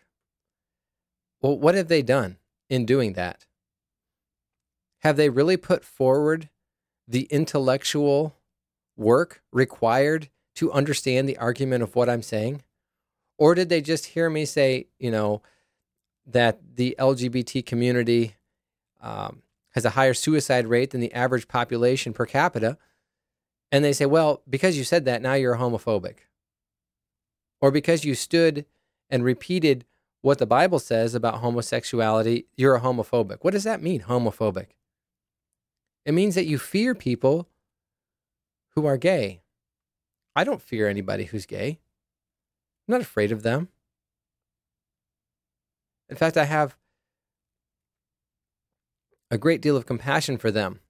Well, 1.40 1.58
what 1.58 1.74
have 1.74 1.88
they 1.88 2.02
done 2.02 2.36
in 2.68 2.84
doing 2.84 3.14
that? 3.14 3.46
Have 5.00 5.16
they 5.16 5.30
really 5.30 5.56
put 5.56 5.84
forward 5.84 6.50
the 7.08 7.22
intellectual 7.30 8.36
work 9.00 9.42
required 9.50 10.28
to 10.56 10.70
understand 10.72 11.28
the 11.28 11.38
argument 11.38 11.82
of 11.82 11.96
what 11.96 12.08
I'm 12.08 12.22
saying? 12.22 12.62
Or 13.38 13.54
did 13.54 13.70
they 13.70 13.80
just 13.80 14.06
hear 14.06 14.28
me 14.28 14.44
say, 14.44 14.88
you 14.98 15.10
know, 15.10 15.42
that 16.26 16.60
the 16.76 16.94
LGBT 16.98 17.64
community 17.64 18.36
um, 19.00 19.42
has 19.70 19.86
a 19.86 19.90
higher 19.90 20.14
suicide 20.14 20.66
rate 20.66 20.90
than 20.90 21.00
the 21.00 21.12
average 21.14 21.48
population 21.48 22.12
per 22.12 22.26
capita? 22.26 22.76
And 23.72 23.82
they 23.82 23.94
say, 23.94 24.04
well, 24.04 24.42
because 24.48 24.76
you 24.76 24.84
said 24.84 25.06
that, 25.06 25.22
now 25.22 25.34
you're 25.34 25.56
homophobic. 25.56 26.16
Or 27.62 27.70
because 27.70 28.04
you 28.04 28.14
stood 28.14 28.66
and 29.08 29.24
repeated 29.24 29.86
what 30.22 30.38
the 30.38 30.46
Bible 30.46 30.78
says 30.78 31.14
about 31.14 31.40
homosexuality, 31.40 32.46
you're 32.56 32.76
a 32.76 32.80
homophobic. 32.80 33.38
What 33.40 33.52
does 33.52 33.64
that 33.64 33.82
mean, 33.82 34.02
homophobic? 34.02 34.66
It 36.04 36.12
means 36.12 36.34
that 36.34 36.46
you 36.46 36.58
fear 36.58 36.94
people 36.94 37.49
who 38.74 38.86
are 38.86 38.96
gay. 38.96 39.42
I 40.34 40.44
don't 40.44 40.62
fear 40.62 40.88
anybody 40.88 41.24
who's 41.24 41.46
gay. 41.46 41.80
I'm 42.86 42.92
not 42.92 43.00
afraid 43.00 43.32
of 43.32 43.42
them. 43.42 43.68
In 46.08 46.16
fact, 46.16 46.36
I 46.36 46.44
have 46.44 46.76
a 49.30 49.38
great 49.38 49.62
deal 49.62 49.76
of 49.76 49.86
compassion 49.86 50.38
for 50.38 50.50
them. 50.50 50.80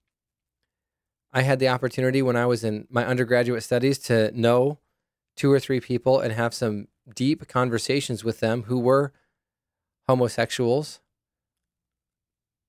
I 1.33 1.43
had 1.43 1.59
the 1.59 1.69
opportunity 1.69 2.23
when 2.23 2.37
I 2.37 2.47
was 2.47 2.65
in 2.65 2.87
my 2.91 3.05
undergraduate 3.05 3.63
studies 3.63 3.99
to 4.01 4.33
know 4.39 4.79
two 5.37 5.53
or 5.53 5.61
three 5.61 5.81
people 5.81 6.19
and 6.21 6.33
have 6.33 6.55
some 6.55 6.89
deep 7.15 7.47
conversations 7.49 8.25
with 8.25 8.41
them 8.41 8.65
who 8.65 8.79
were 8.79 9.13
homosexuals. 10.09 11.01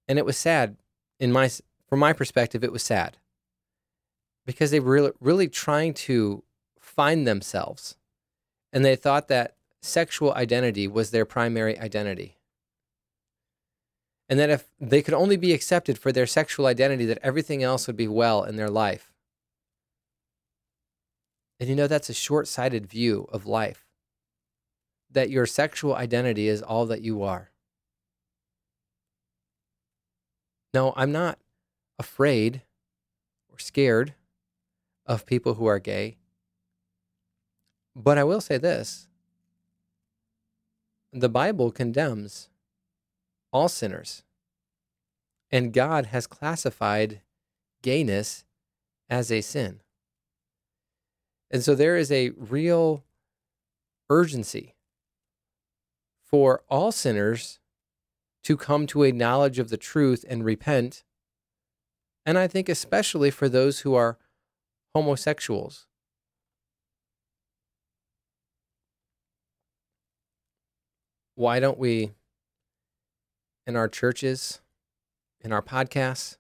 And 0.08 0.20
it 0.20 0.26
was 0.26 0.38
sad 0.38 0.78
in 1.20 1.32
my 1.32 1.50
from 1.88 2.00
my 2.00 2.14
perspective 2.14 2.64
it 2.64 2.72
was 2.72 2.84
sad. 2.84 3.18
Because 4.46 4.72
they 4.72 4.80
were 4.80 5.14
really, 5.20 5.48
trying 5.48 5.94
to 5.94 6.44
find 6.80 7.28
themselves 7.28 7.96
and 8.74 8.84
they 8.84 8.96
thought 8.96 9.28
that 9.28 9.56
sexual 9.82 10.34
identity 10.34 10.88
was 10.88 11.12
their 11.12 11.26
primary 11.26 11.78
identity. 11.80 12.38
And 14.30 14.40
that 14.40 14.50
if 14.50 14.68
they 14.80 15.02
could 15.02 15.14
only 15.14 15.38
be 15.38 15.54
accepted 15.54 15.98
for 15.98 16.12
their 16.12 16.28
sexual 16.28 16.66
identity 16.66 17.06
that 17.06 17.20
everything 17.22 17.64
else 17.64 17.88
would 17.88 17.98
be 17.98 18.08
well 18.08 18.44
in 18.44 18.56
their 18.56 18.70
life. 18.70 19.12
And 21.60 21.70
you 21.70 21.76
know 21.76 21.88
that's 21.88 22.10
a 22.10 22.14
short-sighted 22.14 22.88
view 22.88 23.28
of 23.32 23.46
life 23.46 23.86
that 25.12 25.30
your 25.30 25.46
sexual 25.46 25.96
identity 25.96 26.48
is 26.48 26.62
all 26.62 26.86
that 26.86 27.02
you 27.02 27.22
are. 27.22 27.52
No, 30.74 30.94
I'm 30.96 31.12
not 31.12 31.38
afraid 32.00 32.62
or 33.52 33.60
scared 33.60 34.14
of 35.12 35.26
people 35.26 35.56
who 35.56 35.66
are 35.66 35.78
gay. 35.78 36.16
But 37.94 38.18
I 38.18 38.24
will 38.24 38.40
say 38.40 38.58
this 38.58 39.08
the 41.12 41.28
Bible 41.28 41.72
condemns 41.72 42.50
all 43.52 43.68
sinners, 43.68 44.24
and 45.52 45.74
God 45.74 46.08
has 46.08 46.26
classified 46.26 47.20
gayness 47.82 48.46
as 49.10 49.30
a 49.30 49.42
sin. 49.42 49.82
And 51.52 51.62
so 51.62 51.76
there 51.76 51.98
is 51.98 52.10
a 52.10 52.30
real 52.30 53.04
urgency 54.10 54.76
for 56.24 56.64
all 56.70 56.94
sinners 56.94 57.60
to 58.44 58.56
come 58.56 58.88
to 58.88 59.04
a 59.04 59.12
knowledge 59.12 59.60
of 59.60 59.68
the 59.68 59.76
truth 59.76 60.24
and 60.30 60.46
repent. 60.46 61.04
And 62.26 62.38
I 62.38 62.48
think 62.48 62.70
especially 62.70 63.30
for 63.30 63.50
those 63.50 63.82
who 63.82 63.94
are 63.94 64.18
homosexuals. 64.94 65.88
Why 71.36 71.60
don't 71.60 71.78
we, 71.78 72.12
in 73.66 73.76
our 73.76 73.88
churches, 73.88 74.62
in 75.40 75.52
our 75.52 75.62
podcasts, 75.62 76.38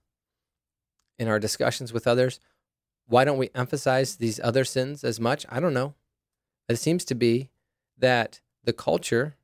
in 1.17 1.27
our 1.27 1.39
discussions 1.39 1.93
with 1.93 2.07
others, 2.07 2.39
why 3.07 3.25
don't 3.25 3.37
we 3.37 3.49
emphasize 3.55 4.15
these 4.15 4.39
other 4.39 4.63
sins 4.63 5.03
as 5.03 5.19
much? 5.19 5.45
I 5.49 5.59
don't 5.59 5.73
know. 5.73 5.95
It 6.69 6.77
seems 6.77 7.03
to 7.05 7.15
be 7.15 7.49
that 7.97 8.41
the 8.63 8.73
culture 8.73 9.35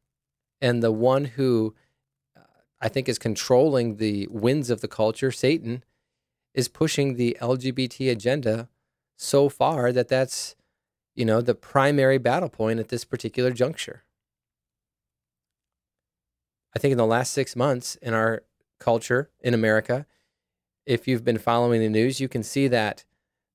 and 0.61 0.81
the 0.81 0.91
one 0.91 1.25
who 1.25 1.75
uh, 2.35 2.41
I 2.79 2.89
think 2.89 3.09
is 3.09 3.19
controlling 3.19 3.97
the 3.97 4.27
winds 4.29 4.69
of 4.69 4.81
the 4.81 4.87
culture, 4.87 5.31
Satan, 5.31 5.83
is 6.53 6.67
pushing 6.67 7.15
the 7.15 7.37
LGBT 7.41 8.11
agenda 8.11 8.69
so 9.17 9.49
far 9.49 9.91
that 9.91 10.07
that's, 10.07 10.55
you 11.15 11.25
know, 11.25 11.41
the 11.41 11.55
primary 11.55 12.17
battle 12.17 12.49
point 12.49 12.79
at 12.79 12.89
this 12.89 13.03
particular 13.03 13.51
juncture. 13.51 14.03
I 16.75 16.79
think 16.79 16.91
in 16.91 16.97
the 16.97 17.05
last 17.05 17.33
six 17.33 17.55
months 17.55 17.95
in 17.95 18.13
our 18.13 18.43
culture 18.79 19.31
in 19.41 19.53
America, 19.53 20.05
if 20.85 21.07
you've 21.07 21.25
been 21.25 21.39
following 21.39 21.81
the 21.81 21.89
news, 21.89 22.21
you 22.21 22.29
can 22.29 22.43
see 22.43 22.67
that 22.67 23.03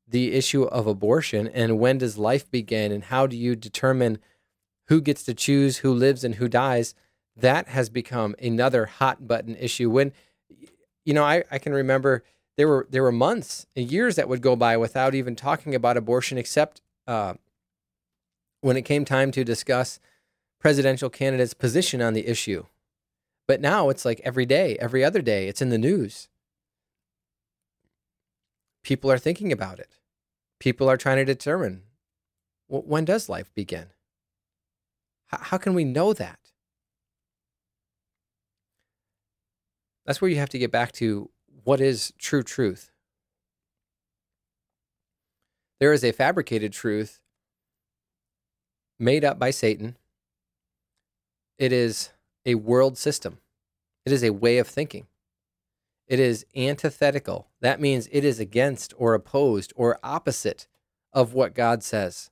the 0.06 0.32
issue 0.32 0.64
of 0.64 0.86
abortion 0.86 1.46
and 1.48 1.78
when 1.78 1.98
does 1.98 2.18
life 2.18 2.50
begin 2.50 2.92
and 2.92 3.04
how 3.04 3.26
do 3.26 3.36
you 3.36 3.56
determine 3.56 4.18
who 4.88 5.00
gets 5.00 5.22
to 5.22 5.32
choose 5.32 5.78
who 5.78 5.94
lives 5.94 6.24
and 6.24 6.34
who 6.34 6.48
dies, 6.48 6.94
that 7.36 7.68
has 7.68 7.88
become 7.88 8.34
another 8.42 8.86
hot 8.86 9.26
button 9.26 9.56
issue. 9.56 9.88
When, 9.88 10.12
you 11.04 11.14
know, 11.14 11.24
I, 11.24 11.44
I 11.50 11.58
can 11.58 11.72
remember 11.72 12.24
there 12.56 12.68
were 12.68 12.86
there 12.90 13.02
were 13.02 13.12
months 13.12 13.66
and 13.74 13.90
years 13.90 14.16
that 14.16 14.28
would 14.28 14.42
go 14.42 14.56
by 14.56 14.76
without 14.76 15.14
even 15.14 15.34
talking 15.34 15.74
about 15.74 15.96
abortion, 15.96 16.38
except 16.38 16.80
uh, 17.06 17.34
when 18.60 18.76
it 18.76 18.82
came 18.82 19.04
time 19.04 19.30
to 19.32 19.44
discuss 19.44 19.98
presidential 20.60 21.10
candidates' 21.10 21.54
position 21.54 22.00
on 22.02 22.14
the 22.14 22.26
issue. 22.26 22.64
But 23.48 23.60
now 23.60 23.88
it's 23.88 24.04
like 24.04 24.20
every 24.24 24.46
day, 24.46 24.76
every 24.80 25.04
other 25.04 25.22
day, 25.22 25.48
it's 25.48 25.62
in 25.62 25.70
the 25.70 25.78
news. 25.78 26.28
People 28.84 29.10
are 29.10 29.18
thinking 29.18 29.52
about 29.52 29.78
it. 29.78 29.98
People 30.60 30.88
are 30.88 30.96
trying 30.96 31.16
to 31.16 31.24
determine 31.24 31.82
well, 32.68 32.82
when 32.86 33.04
does 33.04 33.28
life 33.28 33.52
begin? 33.54 33.88
How 35.26 35.58
can 35.58 35.74
we 35.74 35.84
know 35.84 36.14
that? 36.14 36.38
That's 40.06 40.20
where 40.20 40.30
you 40.30 40.38
have 40.38 40.48
to 40.50 40.58
get 40.58 40.70
back 40.70 40.92
to 40.92 41.30
what 41.64 41.80
is 41.80 42.12
true 42.18 42.42
truth. 42.42 42.90
There 45.80 45.92
is 45.92 46.04
a 46.04 46.12
fabricated 46.12 46.72
truth 46.72 47.20
made 48.98 49.24
up 49.24 49.38
by 49.38 49.50
Satan. 49.50 49.96
It 51.58 51.72
is 51.72 52.10
a 52.46 52.54
world 52.56 52.98
system, 52.98 53.38
it 54.04 54.12
is 54.12 54.22
a 54.22 54.30
way 54.30 54.58
of 54.58 54.68
thinking. 54.68 55.06
It 56.08 56.18
is 56.20 56.44
antithetical. 56.54 57.48
That 57.60 57.80
means 57.80 58.08
it 58.12 58.24
is 58.24 58.38
against 58.38 58.92
or 58.98 59.14
opposed 59.14 59.72
or 59.76 59.98
opposite 60.02 60.66
of 61.12 61.32
what 61.32 61.54
God 61.54 61.82
says. 61.82 62.30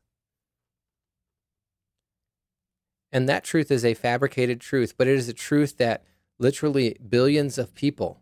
And 3.12 3.29
that 3.29 3.45
truth 3.45 3.71
is 3.71 3.85
a 3.85 3.95
fabricated 3.95 4.61
truth, 4.61 4.95
but 4.99 5.07
it 5.07 5.14
is 5.16 5.29
a 5.29 5.33
truth 5.33 5.79
that 5.79 6.05
literally 6.38 6.97
billions 7.09 7.59
of 7.59 7.75
people 7.75 8.21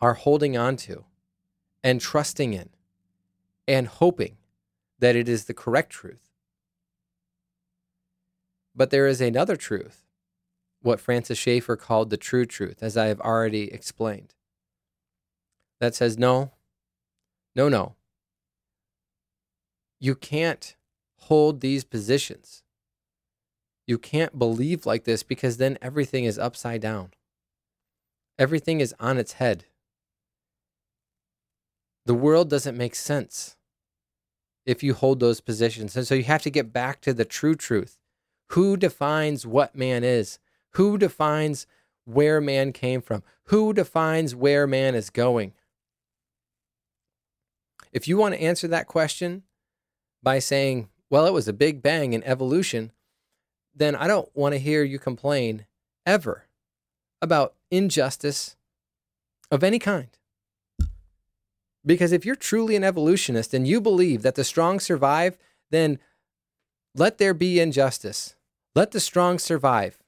are 0.00 0.14
holding 0.14 0.56
on 0.56 0.76
to 0.76 1.04
and 1.82 2.00
trusting 2.00 2.52
in 2.52 2.70
and 3.68 3.86
hoping 3.86 4.36
that 4.98 5.16
it 5.16 5.28
is 5.28 5.44
the 5.44 5.54
correct 5.54 5.90
truth. 5.90 6.30
But 8.74 8.90
there 8.90 9.06
is 9.06 9.20
another 9.20 9.56
truth, 9.56 10.04
what 10.82 11.00
Francis 11.00 11.38
Schaeffer 11.38 11.76
called 11.76 12.10
the 12.10 12.16
true 12.16 12.46
truth, 12.46 12.82
as 12.82 12.96
I 12.96 13.06
have 13.06 13.20
already 13.20 13.72
explained, 13.72 14.34
that 15.80 15.94
says, 15.94 16.18
no, 16.18 16.52
no, 17.54 17.68
no. 17.68 17.94
You 19.98 20.14
can't 20.14 20.76
hold 21.16 21.60
these 21.60 21.84
positions 21.84 22.62
you 23.90 23.98
can't 23.98 24.38
believe 24.38 24.86
like 24.86 25.02
this 25.02 25.24
because 25.24 25.56
then 25.56 25.76
everything 25.82 26.22
is 26.22 26.38
upside 26.38 26.80
down. 26.80 27.10
Everything 28.38 28.78
is 28.78 28.94
on 29.00 29.18
its 29.18 29.32
head. 29.32 29.64
The 32.10 32.14
world 32.14 32.50
doesn't 32.50 32.76
make 32.76 32.96
sense 32.96 33.56
if 34.66 34.82
you 34.82 34.94
hold 34.94 35.20
those 35.20 35.40
positions. 35.40 35.94
And 35.94 36.04
so 36.04 36.16
you 36.16 36.24
have 36.24 36.42
to 36.42 36.50
get 36.50 36.72
back 36.72 37.00
to 37.02 37.14
the 37.14 37.24
true 37.24 37.54
truth. 37.54 38.00
Who 38.48 38.76
defines 38.76 39.46
what 39.46 39.76
man 39.76 40.02
is? 40.02 40.40
Who 40.70 40.98
defines 40.98 41.68
where 42.06 42.40
man 42.40 42.72
came 42.72 43.00
from? 43.00 43.22
Who 43.44 43.72
defines 43.72 44.34
where 44.34 44.66
man 44.66 44.96
is 44.96 45.08
going? 45.08 45.52
If 47.92 48.08
you 48.08 48.16
want 48.16 48.34
to 48.34 48.42
answer 48.42 48.66
that 48.66 48.88
question 48.88 49.44
by 50.20 50.40
saying, 50.40 50.88
well, 51.10 51.26
it 51.26 51.32
was 51.32 51.46
a 51.46 51.52
big 51.52 51.80
bang 51.80 52.12
in 52.12 52.24
evolution, 52.24 52.90
then 53.72 53.94
I 53.94 54.08
don't 54.08 54.34
want 54.34 54.54
to 54.54 54.58
hear 54.58 54.82
you 54.82 54.98
complain 54.98 55.64
ever 56.04 56.48
about 57.22 57.54
injustice, 57.70 58.56
of 59.48 59.62
any 59.62 59.78
kind. 59.78 60.08
Because 61.84 62.12
if 62.12 62.24
you're 62.24 62.36
truly 62.36 62.76
an 62.76 62.84
evolutionist 62.84 63.54
and 63.54 63.66
you 63.66 63.80
believe 63.80 64.22
that 64.22 64.34
the 64.34 64.44
strong 64.44 64.80
survive, 64.80 65.38
then 65.70 65.98
let 66.94 67.18
there 67.18 67.34
be 67.34 67.60
injustice. 67.60 68.34
Let 68.74 68.90
the 68.90 69.00
strong 69.00 69.38
survive. 69.38 69.98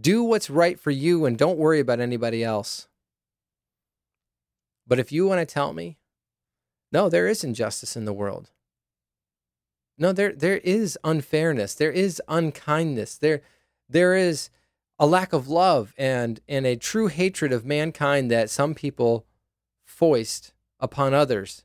Do 0.00 0.22
what's 0.22 0.50
right 0.50 0.78
for 0.78 0.90
you 0.90 1.24
and 1.24 1.36
don't 1.36 1.58
worry 1.58 1.80
about 1.80 2.00
anybody 2.00 2.44
else. 2.44 2.88
But 4.86 4.98
if 4.98 5.12
you 5.12 5.26
want 5.26 5.40
to 5.46 5.52
tell 5.52 5.72
me, 5.72 5.98
no, 6.92 7.08
there 7.08 7.26
is 7.26 7.42
injustice 7.42 7.96
in 7.96 8.04
the 8.04 8.12
world. 8.12 8.50
No, 9.96 10.12
there 10.12 10.32
there 10.32 10.58
is 10.58 10.98
unfairness. 11.04 11.74
There 11.74 11.90
is 11.92 12.20
unkindness. 12.28 13.16
There 13.16 13.42
there 13.88 14.14
is 14.14 14.50
a 14.98 15.06
lack 15.06 15.32
of 15.32 15.48
love 15.48 15.94
and 15.96 16.40
and 16.48 16.66
a 16.66 16.76
true 16.76 17.06
hatred 17.06 17.52
of 17.52 17.64
mankind 17.64 18.30
that 18.30 18.50
some 18.50 18.74
people 18.74 19.26
foist 19.84 20.53
upon 20.80 21.14
others. 21.14 21.64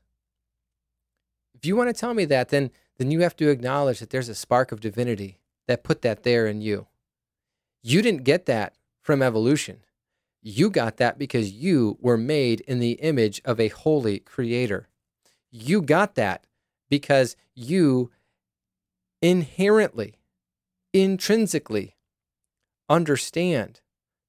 If 1.54 1.66
you 1.66 1.76
want 1.76 1.88
to 1.88 1.98
tell 1.98 2.14
me 2.14 2.24
that, 2.26 2.48
then 2.48 2.70
then 2.98 3.10
you 3.10 3.20
have 3.20 3.36
to 3.36 3.48
acknowledge 3.48 4.00
that 4.00 4.10
there's 4.10 4.28
a 4.28 4.34
spark 4.34 4.72
of 4.72 4.80
divinity 4.80 5.40
that 5.66 5.84
put 5.84 6.02
that 6.02 6.22
there 6.22 6.46
in 6.46 6.60
you. 6.60 6.86
You 7.82 8.02
didn't 8.02 8.24
get 8.24 8.44
that 8.44 8.74
from 9.00 9.22
evolution. 9.22 9.78
You 10.42 10.68
got 10.68 10.98
that 10.98 11.18
because 11.18 11.50
you 11.50 11.96
were 12.00 12.18
made 12.18 12.60
in 12.60 12.78
the 12.78 12.92
image 12.92 13.40
of 13.44 13.58
a 13.58 13.68
holy 13.68 14.18
creator. 14.18 14.88
You 15.50 15.80
got 15.80 16.14
that 16.16 16.46
because 16.90 17.36
you 17.54 18.10
inherently, 19.22 20.16
intrinsically 20.92 21.96
understand 22.88 23.80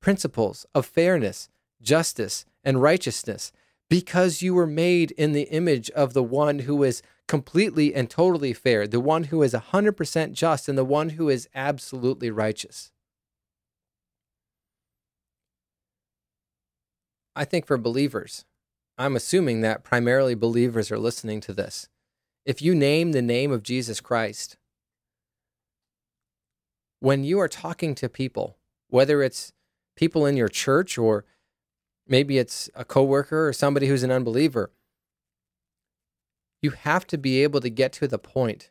principles 0.02 0.65
of 0.74 0.86
fairness, 0.86 1.50
justice, 1.82 2.46
and 2.63 2.82
righteousness 2.82 3.52
because 3.92 4.42
you 4.42 4.54
were 4.54 4.66
made 4.66 5.12
in 5.12 5.34
the 5.34 5.50
image 5.50 5.90
of 5.90 6.14
the 6.14 6.24
one 6.24 6.60
who 6.60 6.82
is 6.82 7.02
completely 7.28 7.94
and 7.94 8.10
totally 8.10 8.54
fair, 8.54 8.88
the 8.88 9.02
one 9.02 9.26
who 9.26 9.44
is 9.44 9.54
100% 9.54 10.32
just, 10.32 10.70
and 10.70 10.78
the 10.78 10.86
one 10.86 11.10
who 11.10 11.28
is 11.28 11.50
absolutely 11.54 12.32
righteous. 12.32 12.94
I 17.36 17.44
think 17.44 17.66
for 17.66 17.78
believers, 17.78 18.46
I'm 18.98 19.18
assuming 19.18 19.60
that 19.60 19.84
primarily 19.84 20.36
believers 20.36 20.90
are 20.90 20.98
listening 20.98 21.42
to 21.42 21.54
this. 21.54 21.90
If 22.46 22.62
you 22.62 22.74
name 22.74 23.12
the 23.12 23.22
name 23.22 23.52
of 23.52 23.62
Jesus 23.62 24.00
Christ, 24.00 24.56
when 27.02 27.26
you 27.26 27.42
are 27.42 27.50
talking 27.50 27.94
to 27.96 28.08
people, 28.08 28.56
whether 28.88 29.22
it's 29.22 29.52
people 29.98 30.26
in 30.26 30.38
your 30.38 30.48
church 30.48 30.98
or 30.98 31.26
maybe 32.12 32.38
it's 32.38 32.69
a 32.76 32.84
coworker 32.84 33.47
or 33.47 33.54
somebody 33.54 33.88
who's 33.88 34.04
an 34.04 34.12
unbeliever. 34.12 34.69
You 36.62 36.71
have 36.71 37.08
to 37.08 37.17
be 37.17 37.41
able 37.41 37.62
to 37.62 37.69
get 37.69 37.93
to 37.93 38.08
the 38.08 38.19
point 38.19 38.69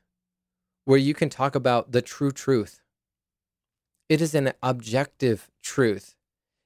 where 0.85 0.99
you 0.99 1.15
can 1.15 1.31
talk 1.31 1.55
about 1.55 1.91
the 1.91 2.03
true 2.03 2.31
truth. 2.31 2.83
It 4.09 4.21
is 4.21 4.35
an 4.35 4.53
objective 4.63 5.51
truth. 5.63 6.15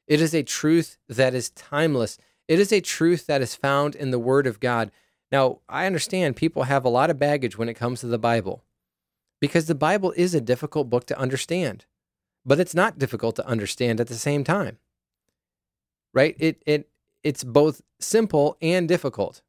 It 0.08 0.20
is 0.20 0.34
a 0.34 0.42
truth 0.42 0.98
that 1.08 1.32
is 1.32 1.50
timeless. 1.50 2.18
It 2.48 2.58
is 2.58 2.72
a 2.72 2.80
truth 2.80 3.26
that 3.26 3.40
is 3.40 3.54
found 3.54 3.94
in 3.94 4.10
the 4.10 4.18
Word 4.18 4.46
of 4.46 4.60
God. 4.60 4.90
Now, 5.30 5.60
I 5.68 5.86
understand 5.86 6.36
people 6.36 6.64
have 6.64 6.84
a 6.84 6.90
lot 6.90 7.08
of 7.08 7.18
baggage 7.18 7.56
when 7.56 7.68
it 7.68 7.74
comes 7.74 8.00
to 8.00 8.06
the 8.06 8.18
Bible 8.18 8.64
because 9.40 9.66
the 9.66 9.74
Bible 9.74 10.12
is 10.16 10.34
a 10.34 10.40
difficult 10.40 10.90
book 10.90 11.06
to 11.06 11.18
understand, 11.18 11.86
but 12.44 12.58
it's 12.58 12.74
not 12.74 12.98
difficult 12.98 13.36
to 13.36 13.46
understand 13.46 14.00
at 14.00 14.08
the 14.08 14.14
same 14.14 14.42
time 14.42 14.78
right? 16.14 16.36
It 16.38 16.62
it 16.64 16.88
it's 17.22 17.44
both 17.44 17.82
simple 18.00 18.56
and 18.62 18.88
difficult. 18.88 19.42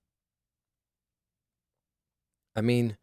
I 2.55 2.61
mean, 2.61 2.97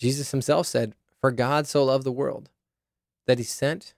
Jesus 0.00 0.30
himself 0.30 0.66
said, 0.66 0.94
"For 1.20 1.30
God 1.30 1.66
so 1.66 1.84
loved 1.84 2.04
the 2.04 2.12
world 2.12 2.50
that 3.26 3.38
he 3.38 3.44
sent 3.44 3.94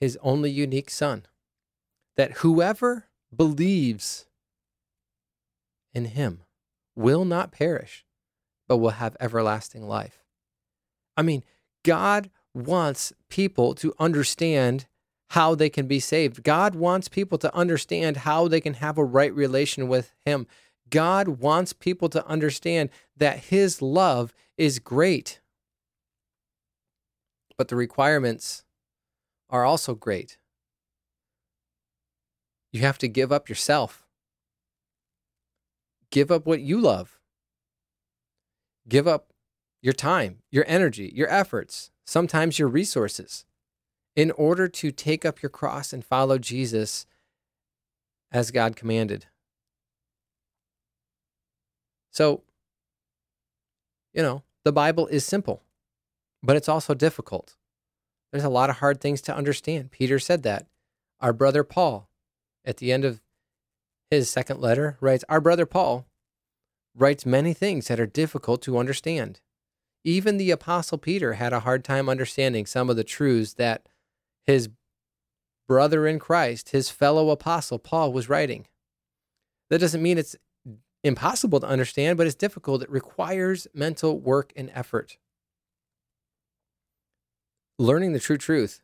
his 0.00 0.18
only 0.22 0.50
unique 0.50 0.90
son, 0.90 1.26
that 2.16 2.38
whoever 2.38 3.08
believes 3.34 4.26
in 5.94 6.06
him 6.06 6.42
will 6.94 7.24
not 7.24 7.52
perish, 7.52 8.04
but 8.66 8.78
will 8.78 8.90
have 8.90 9.16
everlasting 9.20 9.86
life." 9.86 10.24
I 11.16 11.22
mean, 11.22 11.44
God 11.82 12.30
wants 12.54 13.12
people 13.28 13.74
to 13.76 13.94
understand 13.98 14.86
how 15.32 15.54
they 15.54 15.70
can 15.70 15.86
be 15.86 15.98
saved. 15.98 16.42
God 16.42 16.74
wants 16.74 17.08
people 17.08 17.38
to 17.38 17.54
understand 17.56 18.18
how 18.18 18.48
they 18.48 18.60
can 18.60 18.74
have 18.74 18.98
a 18.98 19.04
right 19.04 19.34
relation 19.34 19.88
with 19.88 20.12
Him. 20.26 20.46
God 20.90 21.26
wants 21.26 21.72
people 21.72 22.10
to 22.10 22.26
understand 22.26 22.90
that 23.16 23.44
His 23.44 23.80
love 23.80 24.34
is 24.58 24.78
great. 24.78 25.40
But 27.56 27.68
the 27.68 27.76
requirements 27.76 28.64
are 29.48 29.64
also 29.64 29.94
great. 29.94 30.36
You 32.70 32.82
have 32.82 32.98
to 32.98 33.08
give 33.08 33.32
up 33.32 33.48
yourself, 33.48 34.04
give 36.10 36.30
up 36.30 36.44
what 36.44 36.60
you 36.60 36.78
love, 36.78 37.18
give 38.86 39.08
up 39.08 39.32
your 39.80 39.94
time, 39.94 40.40
your 40.50 40.64
energy, 40.68 41.10
your 41.14 41.30
efforts, 41.30 41.90
sometimes 42.04 42.58
your 42.58 42.68
resources 42.68 43.46
in 44.14 44.30
order 44.32 44.68
to 44.68 44.90
take 44.90 45.24
up 45.24 45.42
your 45.42 45.50
cross 45.50 45.92
and 45.92 46.04
follow 46.04 46.38
Jesus 46.38 47.06
as 48.30 48.50
God 48.50 48.76
commanded. 48.76 49.26
So, 52.10 52.42
you 54.12 54.22
know, 54.22 54.42
the 54.64 54.72
Bible 54.72 55.06
is 55.06 55.24
simple, 55.24 55.62
but 56.42 56.56
it's 56.56 56.68
also 56.68 56.94
difficult. 56.94 57.56
There's 58.30 58.44
a 58.44 58.50
lot 58.50 58.70
of 58.70 58.76
hard 58.76 59.00
things 59.00 59.20
to 59.22 59.36
understand. 59.36 59.90
Peter 59.90 60.18
said 60.18 60.42
that. 60.42 60.66
Our 61.20 61.32
brother 61.32 61.62
Paul, 61.64 62.08
at 62.64 62.78
the 62.78 62.92
end 62.92 63.04
of 63.04 63.20
his 64.10 64.28
second 64.28 64.60
letter, 64.60 64.96
writes 65.00 65.24
Our 65.28 65.40
brother 65.40 65.66
Paul 65.66 66.06
writes 66.94 67.24
many 67.24 67.54
things 67.54 67.88
that 67.88 68.00
are 68.00 68.06
difficult 68.06 68.60
to 68.62 68.78
understand. 68.78 69.40
Even 70.04 70.36
the 70.36 70.50
Apostle 70.50 70.98
Peter 70.98 71.34
had 71.34 71.52
a 71.52 71.60
hard 71.60 71.84
time 71.84 72.08
understanding 72.08 72.66
some 72.66 72.90
of 72.90 72.96
the 72.96 73.04
truths 73.04 73.54
that 73.54 73.86
his 74.46 74.68
brother 75.68 76.06
in 76.06 76.18
Christ, 76.18 76.70
his 76.70 76.90
fellow 76.90 77.30
apostle, 77.30 77.78
Paul, 77.78 78.12
was 78.12 78.28
writing. 78.28 78.66
That 79.70 79.78
doesn't 79.78 80.02
mean 80.02 80.18
it's 80.18 80.36
impossible 81.02 81.60
to 81.60 81.66
understand, 81.66 82.16
but 82.16 82.26
it's 82.26 82.36
difficult. 82.36 82.82
It 82.82 82.90
requires 82.90 83.66
mental 83.74 84.18
work 84.18 84.52
and 84.54 84.70
effort. 84.74 85.18
Learning 87.78 88.12
the 88.12 88.20
true 88.20 88.38
truth, 88.38 88.82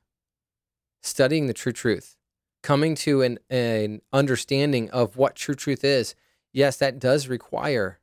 studying 1.02 1.46
the 1.46 1.54
true 1.54 1.72
truth, 1.72 2.16
coming 2.62 2.94
to 2.96 3.22
an, 3.22 3.38
an 3.50 4.00
understanding 4.12 4.90
of 4.90 5.16
what 5.16 5.36
true 5.36 5.54
truth 5.54 5.84
is, 5.84 6.14
yes, 6.52 6.76
that 6.78 6.98
does 6.98 7.28
require 7.28 8.00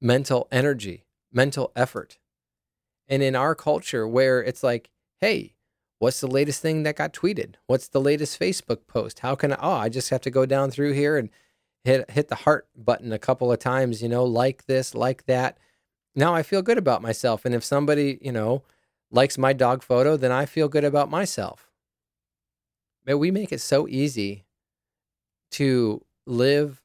mental 0.00 0.48
energy, 0.50 1.06
mental 1.32 1.70
effort. 1.76 2.18
And 3.08 3.22
in 3.22 3.36
our 3.36 3.54
culture, 3.54 4.08
where 4.08 4.42
it's 4.42 4.62
like, 4.62 4.90
hey, 5.20 5.54
What's 6.02 6.20
the 6.20 6.26
latest 6.26 6.60
thing 6.60 6.82
that 6.82 6.96
got 6.96 7.12
tweeted? 7.12 7.54
What's 7.68 7.86
the 7.86 8.00
latest 8.00 8.40
Facebook 8.40 8.88
post? 8.88 9.20
How 9.20 9.36
can 9.36 9.52
I, 9.52 9.58
oh, 9.62 9.74
I 9.74 9.88
just 9.88 10.10
have 10.10 10.20
to 10.22 10.32
go 10.32 10.44
down 10.44 10.72
through 10.72 10.94
here 10.94 11.16
and 11.16 11.30
hit 11.84 12.10
hit 12.10 12.26
the 12.26 12.34
heart 12.34 12.66
button 12.74 13.12
a 13.12 13.20
couple 13.20 13.52
of 13.52 13.60
times, 13.60 14.02
you 14.02 14.08
know, 14.08 14.24
like 14.24 14.66
this, 14.66 14.96
like 14.96 15.26
that. 15.26 15.58
Now 16.16 16.34
I 16.34 16.42
feel 16.42 16.60
good 16.60 16.76
about 16.76 17.02
myself. 17.02 17.44
And 17.44 17.54
if 17.54 17.62
somebody, 17.62 18.18
you 18.20 18.32
know, 18.32 18.64
likes 19.12 19.38
my 19.38 19.52
dog 19.52 19.84
photo, 19.84 20.16
then 20.16 20.32
I 20.32 20.44
feel 20.44 20.68
good 20.68 20.82
about 20.82 21.08
myself. 21.08 21.70
But 23.04 23.18
we 23.18 23.30
make 23.30 23.52
it 23.52 23.60
so 23.60 23.86
easy 23.86 24.44
to 25.52 26.04
live 26.26 26.82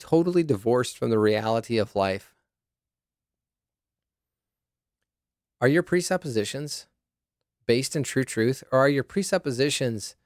totally 0.00 0.42
divorced 0.42 0.98
from 0.98 1.10
the 1.10 1.20
reality 1.20 1.78
of 1.78 1.94
life. 1.94 2.34
Are 5.60 5.68
your 5.68 5.84
presuppositions 5.84 6.88
based 7.66 7.96
in 7.96 8.02
true 8.02 8.24
truth, 8.24 8.62
or 8.70 8.78
are 8.80 8.88
your 8.88 9.04
presuppositions 9.04 10.16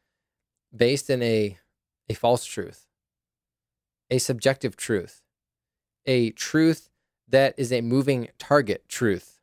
based 0.74 1.10
in 1.10 1.22
a, 1.22 1.58
a 2.08 2.14
false 2.14 2.44
truth, 2.44 2.86
a 4.10 4.18
subjective 4.18 4.76
truth, 4.76 5.22
a 6.06 6.30
truth 6.30 6.90
that 7.28 7.54
is 7.56 7.72
a 7.72 7.80
moving 7.80 8.28
target 8.38 8.88
truth? 8.88 9.40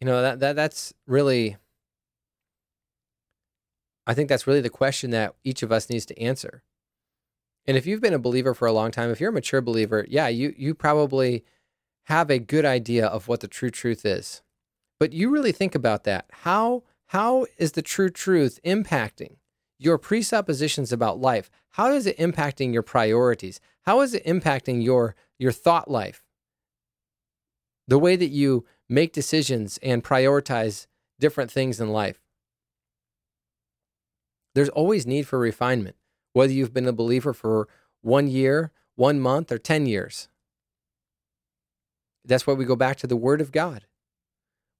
You 0.00 0.06
know, 0.06 0.20
that, 0.22 0.40
that 0.40 0.56
that's 0.56 0.92
really, 1.06 1.56
I 4.06 4.12
think 4.12 4.28
that's 4.28 4.46
really 4.46 4.60
the 4.60 4.68
question 4.68 5.10
that 5.10 5.34
each 5.44 5.62
of 5.62 5.72
us 5.72 5.88
needs 5.88 6.04
to 6.06 6.20
answer. 6.20 6.62
And 7.66 7.78
if 7.78 7.86
you've 7.86 8.02
been 8.02 8.12
a 8.12 8.18
believer 8.18 8.52
for 8.52 8.66
a 8.66 8.72
long 8.72 8.90
time, 8.90 9.10
if 9.10 9.20
you're 9.20 9.30
a 9.30 9.32
mature 9.32 9.62
believer, 9.62 10.04
yeah, 10.08 10.28
you 10.28 10.54
you 10.58 10.74
probably 10.74 11.44
have 12.04 12.30
a 12.30 12.38
good 12.38 12.66
idea 12.66 13.06
of 13.06 13.26
what 13.26 13.40
the 13.40 13.48
true 13.48 13.70
truth 13.70 14.04
is. 14.04 14.42
But 15.04 15.12
you 15.12 15.28
really 15.28 15.52
think 15.52 15.74
about 15.74 16.04
that. 16.04 16.30
How 16.30 16.82
how 17.08 17.44
is 17.58 17.72
the 17.72 17.82
true 17.82 18.08
truth 18.08 18.58
impacting 18.64 19.36
your 19.78 19.98
presuppositions 19.98 20.92
about 20.92 21.20
life, 21.20 21.50
how 21.72 21.92
is 21.92 22.06
it 22.06 22.16
impacting 22.16 22.72
your 22.72 22.82
priorities? 22.82 23.60
How 23.82 24.00
is 24.00 24.14
it 24.14 24.24
impacting 24.24 24.82
your, 24.82 25.14
your 25.38 25.52
thought 25.52 25.90
life? 25.90 26.24
The 27.86 27.98
way 27.98 28.16
that 28.16 28.30
you 28.30 28.64
make 28.88 29.12
decisions 29.12 29.78
and 29.82 30.02
prioritize 30.02 30.86
different 31.20 31.50
things 31.50 31.82
in 31.82 31.90
life. 31.90 32.22
There's 34.54 34.70
always 34.70 35.06
need 35.06 35.26
for 35.26 35.38
refinement, 35.38 35.96
whether 36.32 36.54
you've 36.54 36.72
been 36.72 36.88
a 36.88 36.94
believer 36.94 37.34
for 37.34 37.68
one 38.00 38.26
year, 38.26 38.72
one 38.94 39.20
month, 39.20 39.52
or 39.52 39.58
10 39.58 39.84
years. 39.84 40.28
That's 42.24 42.46
why 42.46 42.54
we 42.54 42.64
go 42.64 42.74
back 42.74 42.96
to 42.96 43.06
the 43.06 43.16
Word 43.18 43.42
of 43.42 43.52
God. 43.52 43.84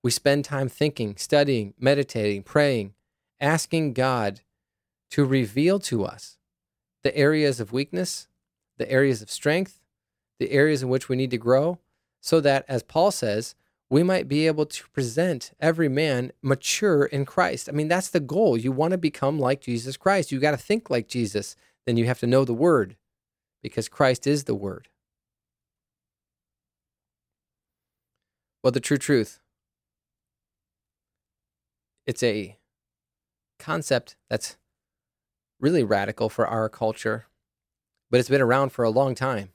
We 0.05 0.11
spend 0.11 0.45
time 0.45 0.69
thinking, 0.69 1.17
studying, 1.17 1.73
meditating, 1.81 2.43
praying, 2.43 2.93
asking 3.41 3.95
God 3.95 4.43
to 5.11 5.25
reveal 5.25 5.79
to 5.81 6.05
us 6.05 6.37
the 7.03 7.17
areas 7.17 7.59
of 7.59 7.73
weakness, 7.73 8.29
the 8.77 8.91
areas 8.91 9.23
of 9.23 9.31
strength, 9.31 9.81
the 10.39 10.51
areas 10.51 10.83
in 10.83 10.91
which 10.91 11.09
we 11.09 11.17
need 11.17 11.31
to 11.31 11.39
grow, 11.39 11.79
so 12.21 12.39
that, 12.43 12.67
as 12.69 12.83
Paul 12.83 13.13
says, 13.13 13.55
we 13.89 14.03
might 14.03 14.29
be 14.29 14.47
able 14.47 14.67
to 14.67 14.89
present 14.91 15.53
every 15.59 15.89
man 15.89 16.33
mature 16.43 17.07
in 17.07 17.25
Christ. 17.25 17.71
I 17.71 17.73
mean, 17.73 17.89
that's 17.89 18.11
the 18.11 18.21
goal. 18.21 18.59
You 18.59 18.73
want 18.73 18.91
to 18.91 18.99
become 18.99 19.39
like 19.39 19.63
Jesus 19.63 19.97
Christ. 19.97 20.31
You 20.31 20.39
got 20.39 20.51
to 20.51 20.59
think 20.59 20.91
like 20.91 21.09
Jesus. 21.09 21.57
Then 21.87 21.97
you 21.97 22.05
have 22.05 22.21
to 22.21 22.27
know 22.27 22.45
the 22.45 22.53
Word 22.53 22.97
because 23.63 23.89
Christ 23.89 24.27
is 24.27 24.45
the 24.45 24.55
Word. 24.55 24.89
Well, 28.63 28.71
the 28.71 28.81
true 28.81 28.99
truth. 28.99 29.41
It's 32.07 32.23
a 32.23 32.59
concept 33.59 34.17
that's 34.29 34.57
really 35.61 35.83
radical 35.83 36.29
for 36.29 36.47
our 36.47 36.69
culture, 36.69 37.27
but 38.11 38.21
it's 38.21 38.29
been 38.29 38.43
around 38.43 38.71
for 38.71 38.85
a 38.85 38.91
long 38.91 39.15
time. 39.15 39.51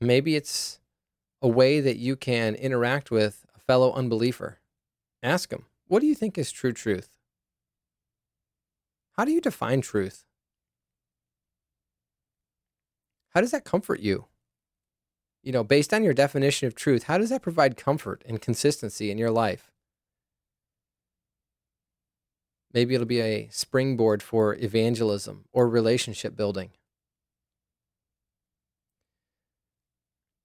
Maybe 0.00 0.36
it's 0.36 0.80
a 1.42 1.48
way 1.48 1.80
that 1.80 1.96
you 1.96 2.16
can 2.16 2.54
interact 2.54 3.10
with 3.10 3.44
a 3.54 3.58
fellow 3.60 3.92
unbeliever. 3.92 4.58
Ask 5.22 5.50
them, 5.50 5.66
what 5.88 6.00
do 6.00 6.06
you 6.06 6.14
think 6.14 6.38
is 6.38 6.52
true 6.52 6.72
truth? 6.72 7.10
How 9.16 9.24
do 9.24 9.32
you 9.32 9.40
define 9.40 9.80
truth? 9.80 10.24
How 13.30 13.40
does 13.40 13.50
that 13.50 13.64
comfort 13.64 14.00
you? 14.00 14.26
you 15.42 15.52
know, 15.52 15.64
based 15.64 15.94
on 15.94 16.04
your 16.04 16.14
definition 16.14 16.66
of 16.66 16.74
truth, 16.74 17.04
how 17.04 17.18
does 17.18 17.30
that 17.30 17.42
provide 17.42 17.76
comfort 17.76 18.22
and 18.26 18.40
consistency 18.40 19.10
in 19.10 19.18
your 19.18 19.30
life? 19.30 19.69
Maybe 22.72 22.94
it'll 22.94 23.06
be 23.06 23.20
a 23.20 23.48
springboard 23.50 24.22
for 24.22 24.54
evangelism 24.54 25.44
or 25.52 25.68
relationship 25.68 26.36
building. 26.36 26.70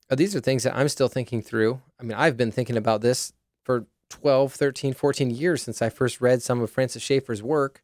Uh, 0.10 0.16
these 0.16 0.36
are 0.36 0.40
things 0.40 0.64
that 0.64 0.76
I'm 0.76 0.90
still 0.90 1.08
thinking 1.08 1.42
through. 1.42 1.82
I 2.00 2.04
mean, 2.04 2.18
I've 2.18 2.38
been 2.38 2.52
thinking 2.52 2.78
about 2.78 3.02
this 3.02 3.34
for 3.64 3.88
12, 4.10 4.54
13, 4.54 4.94
14 4.94 5.30
years 5.32 5.64
since 5.64 5.82
I 5.82 5.90
first 5.90 6.22
read 6.22 6.42
some 6.42 6.62
of 6.62 6.70
Francis 6.70 7.02
Schaeffer's 7.02 7.42
work 7.42 7.82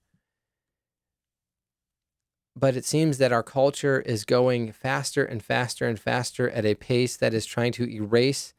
but 2.55 2.75
it 2.75 2.85
seems 2.85 3.17
that 3.17 3.31
our 3.31 3.43
culture 3.43 4.01
is 4.01 4.25
going 4.25 4.71
faster 4.71 5.23
and 5.23 5.41
faster 5.41 5.87
and 5.87 5.99
faster 5.99 6.49
at 6.49 6.65
a 6.65 6.75
pace 6.75 7.15
that 7.17 7.33
is 7.33 7.45
trying 7.45 7.71
to 7.73 7.89
erase 7.89 8.53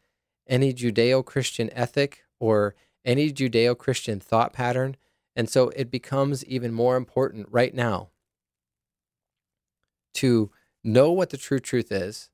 any 0.48 0.72
Judeo 0.72 1.24
Christian 1.24 1.70
ethic 1.72 2.24
or 2.40 2.74
any 3.04 3.30
Judeo 3.30 3.76
Christian 3.76 4.18
thought 4.18 4.52
pattern. 4.52 4.96
And 5.34 5.48
so 5.48 5.70
it 5.70 5.90
becomes 5.90 6.44
even 6.44 6.72
more 6.72 6.96
important 6.96 7.46
right 7.50 7.74
now 7.74 8.10
to 10.14 10.50
know 10.84 11.10
what 11.12 11.30
the 11.30 11.36
true 11.36 11.60
truth 11.60 11.90
is, 11.90 12.28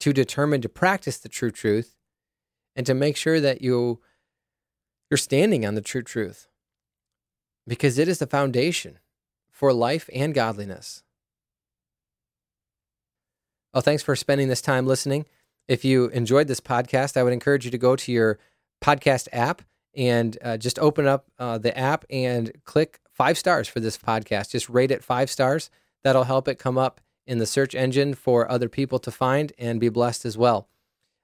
to 0.00 0.12
determine 0.12 0.60
to 0.62 0.68
practice 0.68 1.18
the 1.18 1.28
true 1.28 1.50
truth, 1.50 1.96
and 2.74 2.84
to 2.86 2.94
make 2.94 3.16
sure 3.16 3.40
that 3.40 3.62
you 3.62 4.00
you're 5.10 5.18
standing 5.18 5.64
on 5.64 5.74
the 5.74 5.80
true 5.80 6.02
truth 6.02 6.48
because 7.68 7.98
it 7.98 8.08
is 8.08 8.18
the 8.18 8.26
foundation 8.26 8.98
for 9.50 9.72
life 9.72 10.10
and 10.12 10.34
godliness. 10.34 11.02
Well, 13.72 13.82
thanks 13.82 14.02
for 14.02 14.16
spending 14.16 14.48
this 14.48 14.62
time 14.62 14.86
listening. 14.86 15.26
If 15.68 15.84
you 15.84 16.06
enjoyed 16.08 16.48
this 16.48 16.60
podcast, 16.60 17.16
I 17.16 17.22
would 17.22 17.32
encourage 17.32 17.64
you 17.64 17.70
to 17.70 17.78
go 17.78 17.96
to 17.96 18.12
your 18.12 18.38
podcast 18.82 19.28
app 19.32 19.62
and 19.96 20.36
uh, 20.42 20.56
just 20.56 20.78
open 20.78 21.06
up 21.06 21.26
uh, 21.38 21.58
the 21.58 21.76
app 21.76 22.04
and 22.10 22.52
click 22.64 23.00
five 23.12 23.38
stars 23.38 23.68
for 23.68 23.80
this 23.80 23.96
podcast. 23.96 24.50
Just 24.50 24.68
rate 24.68 24.90
it 24.90 25.04
five 25.04 25.30
stars. 25.30 25.70
That'll 26.02 26.24
help 26.24 26.48
it 26.48 26.58
come 26.58 26.76
up 26.76 27.00
in 27.26 27.38
the 27.38 27.46
search 27.46 27.74
engine 27.74 28.14
for 28.14 28.50
other 28.50 28.68
people 28.68 28.98
to 28.98 29.10
find 29.10 29.52
and 29.58 29.80
be 29.80 29.88
blessed 29.88 30.24
as 30.24 30.36
well. 30.36 30.68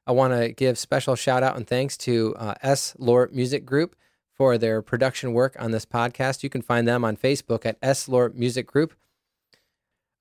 I 0.07 0.12
want 0.12 0.33
to 0.33 0.53
give 0.53 0.79
special 0.79 1.14
shout 1.14 1.43
out 1.43 1.57
and 1.57 1.66
thanks 1.66 1.97
to 1.99 2.35
uh, 2.39 2.55
S. 2.62 2.95
Lort 2.99 3.35
Music 3.35 3.66
Group 3.66 3.97
for 4.33 4.57
their 4.57 4.81
production 4.81 5.35
work 5.35 5.55
on 5.59 5.71
this 5.71 5.85
podcast. 5.85 6.43
You 6.43 6.49
can 6.49 6.62
find 6.62 6.89
them 6.89 7.05
on 7.05 7.16
Facebook 7.16 7.66
at 7.66 7.77
S. 7.83 8.09
Lort 8.09 8.35
Music 8.35 8.66
Group. 8.66 8.95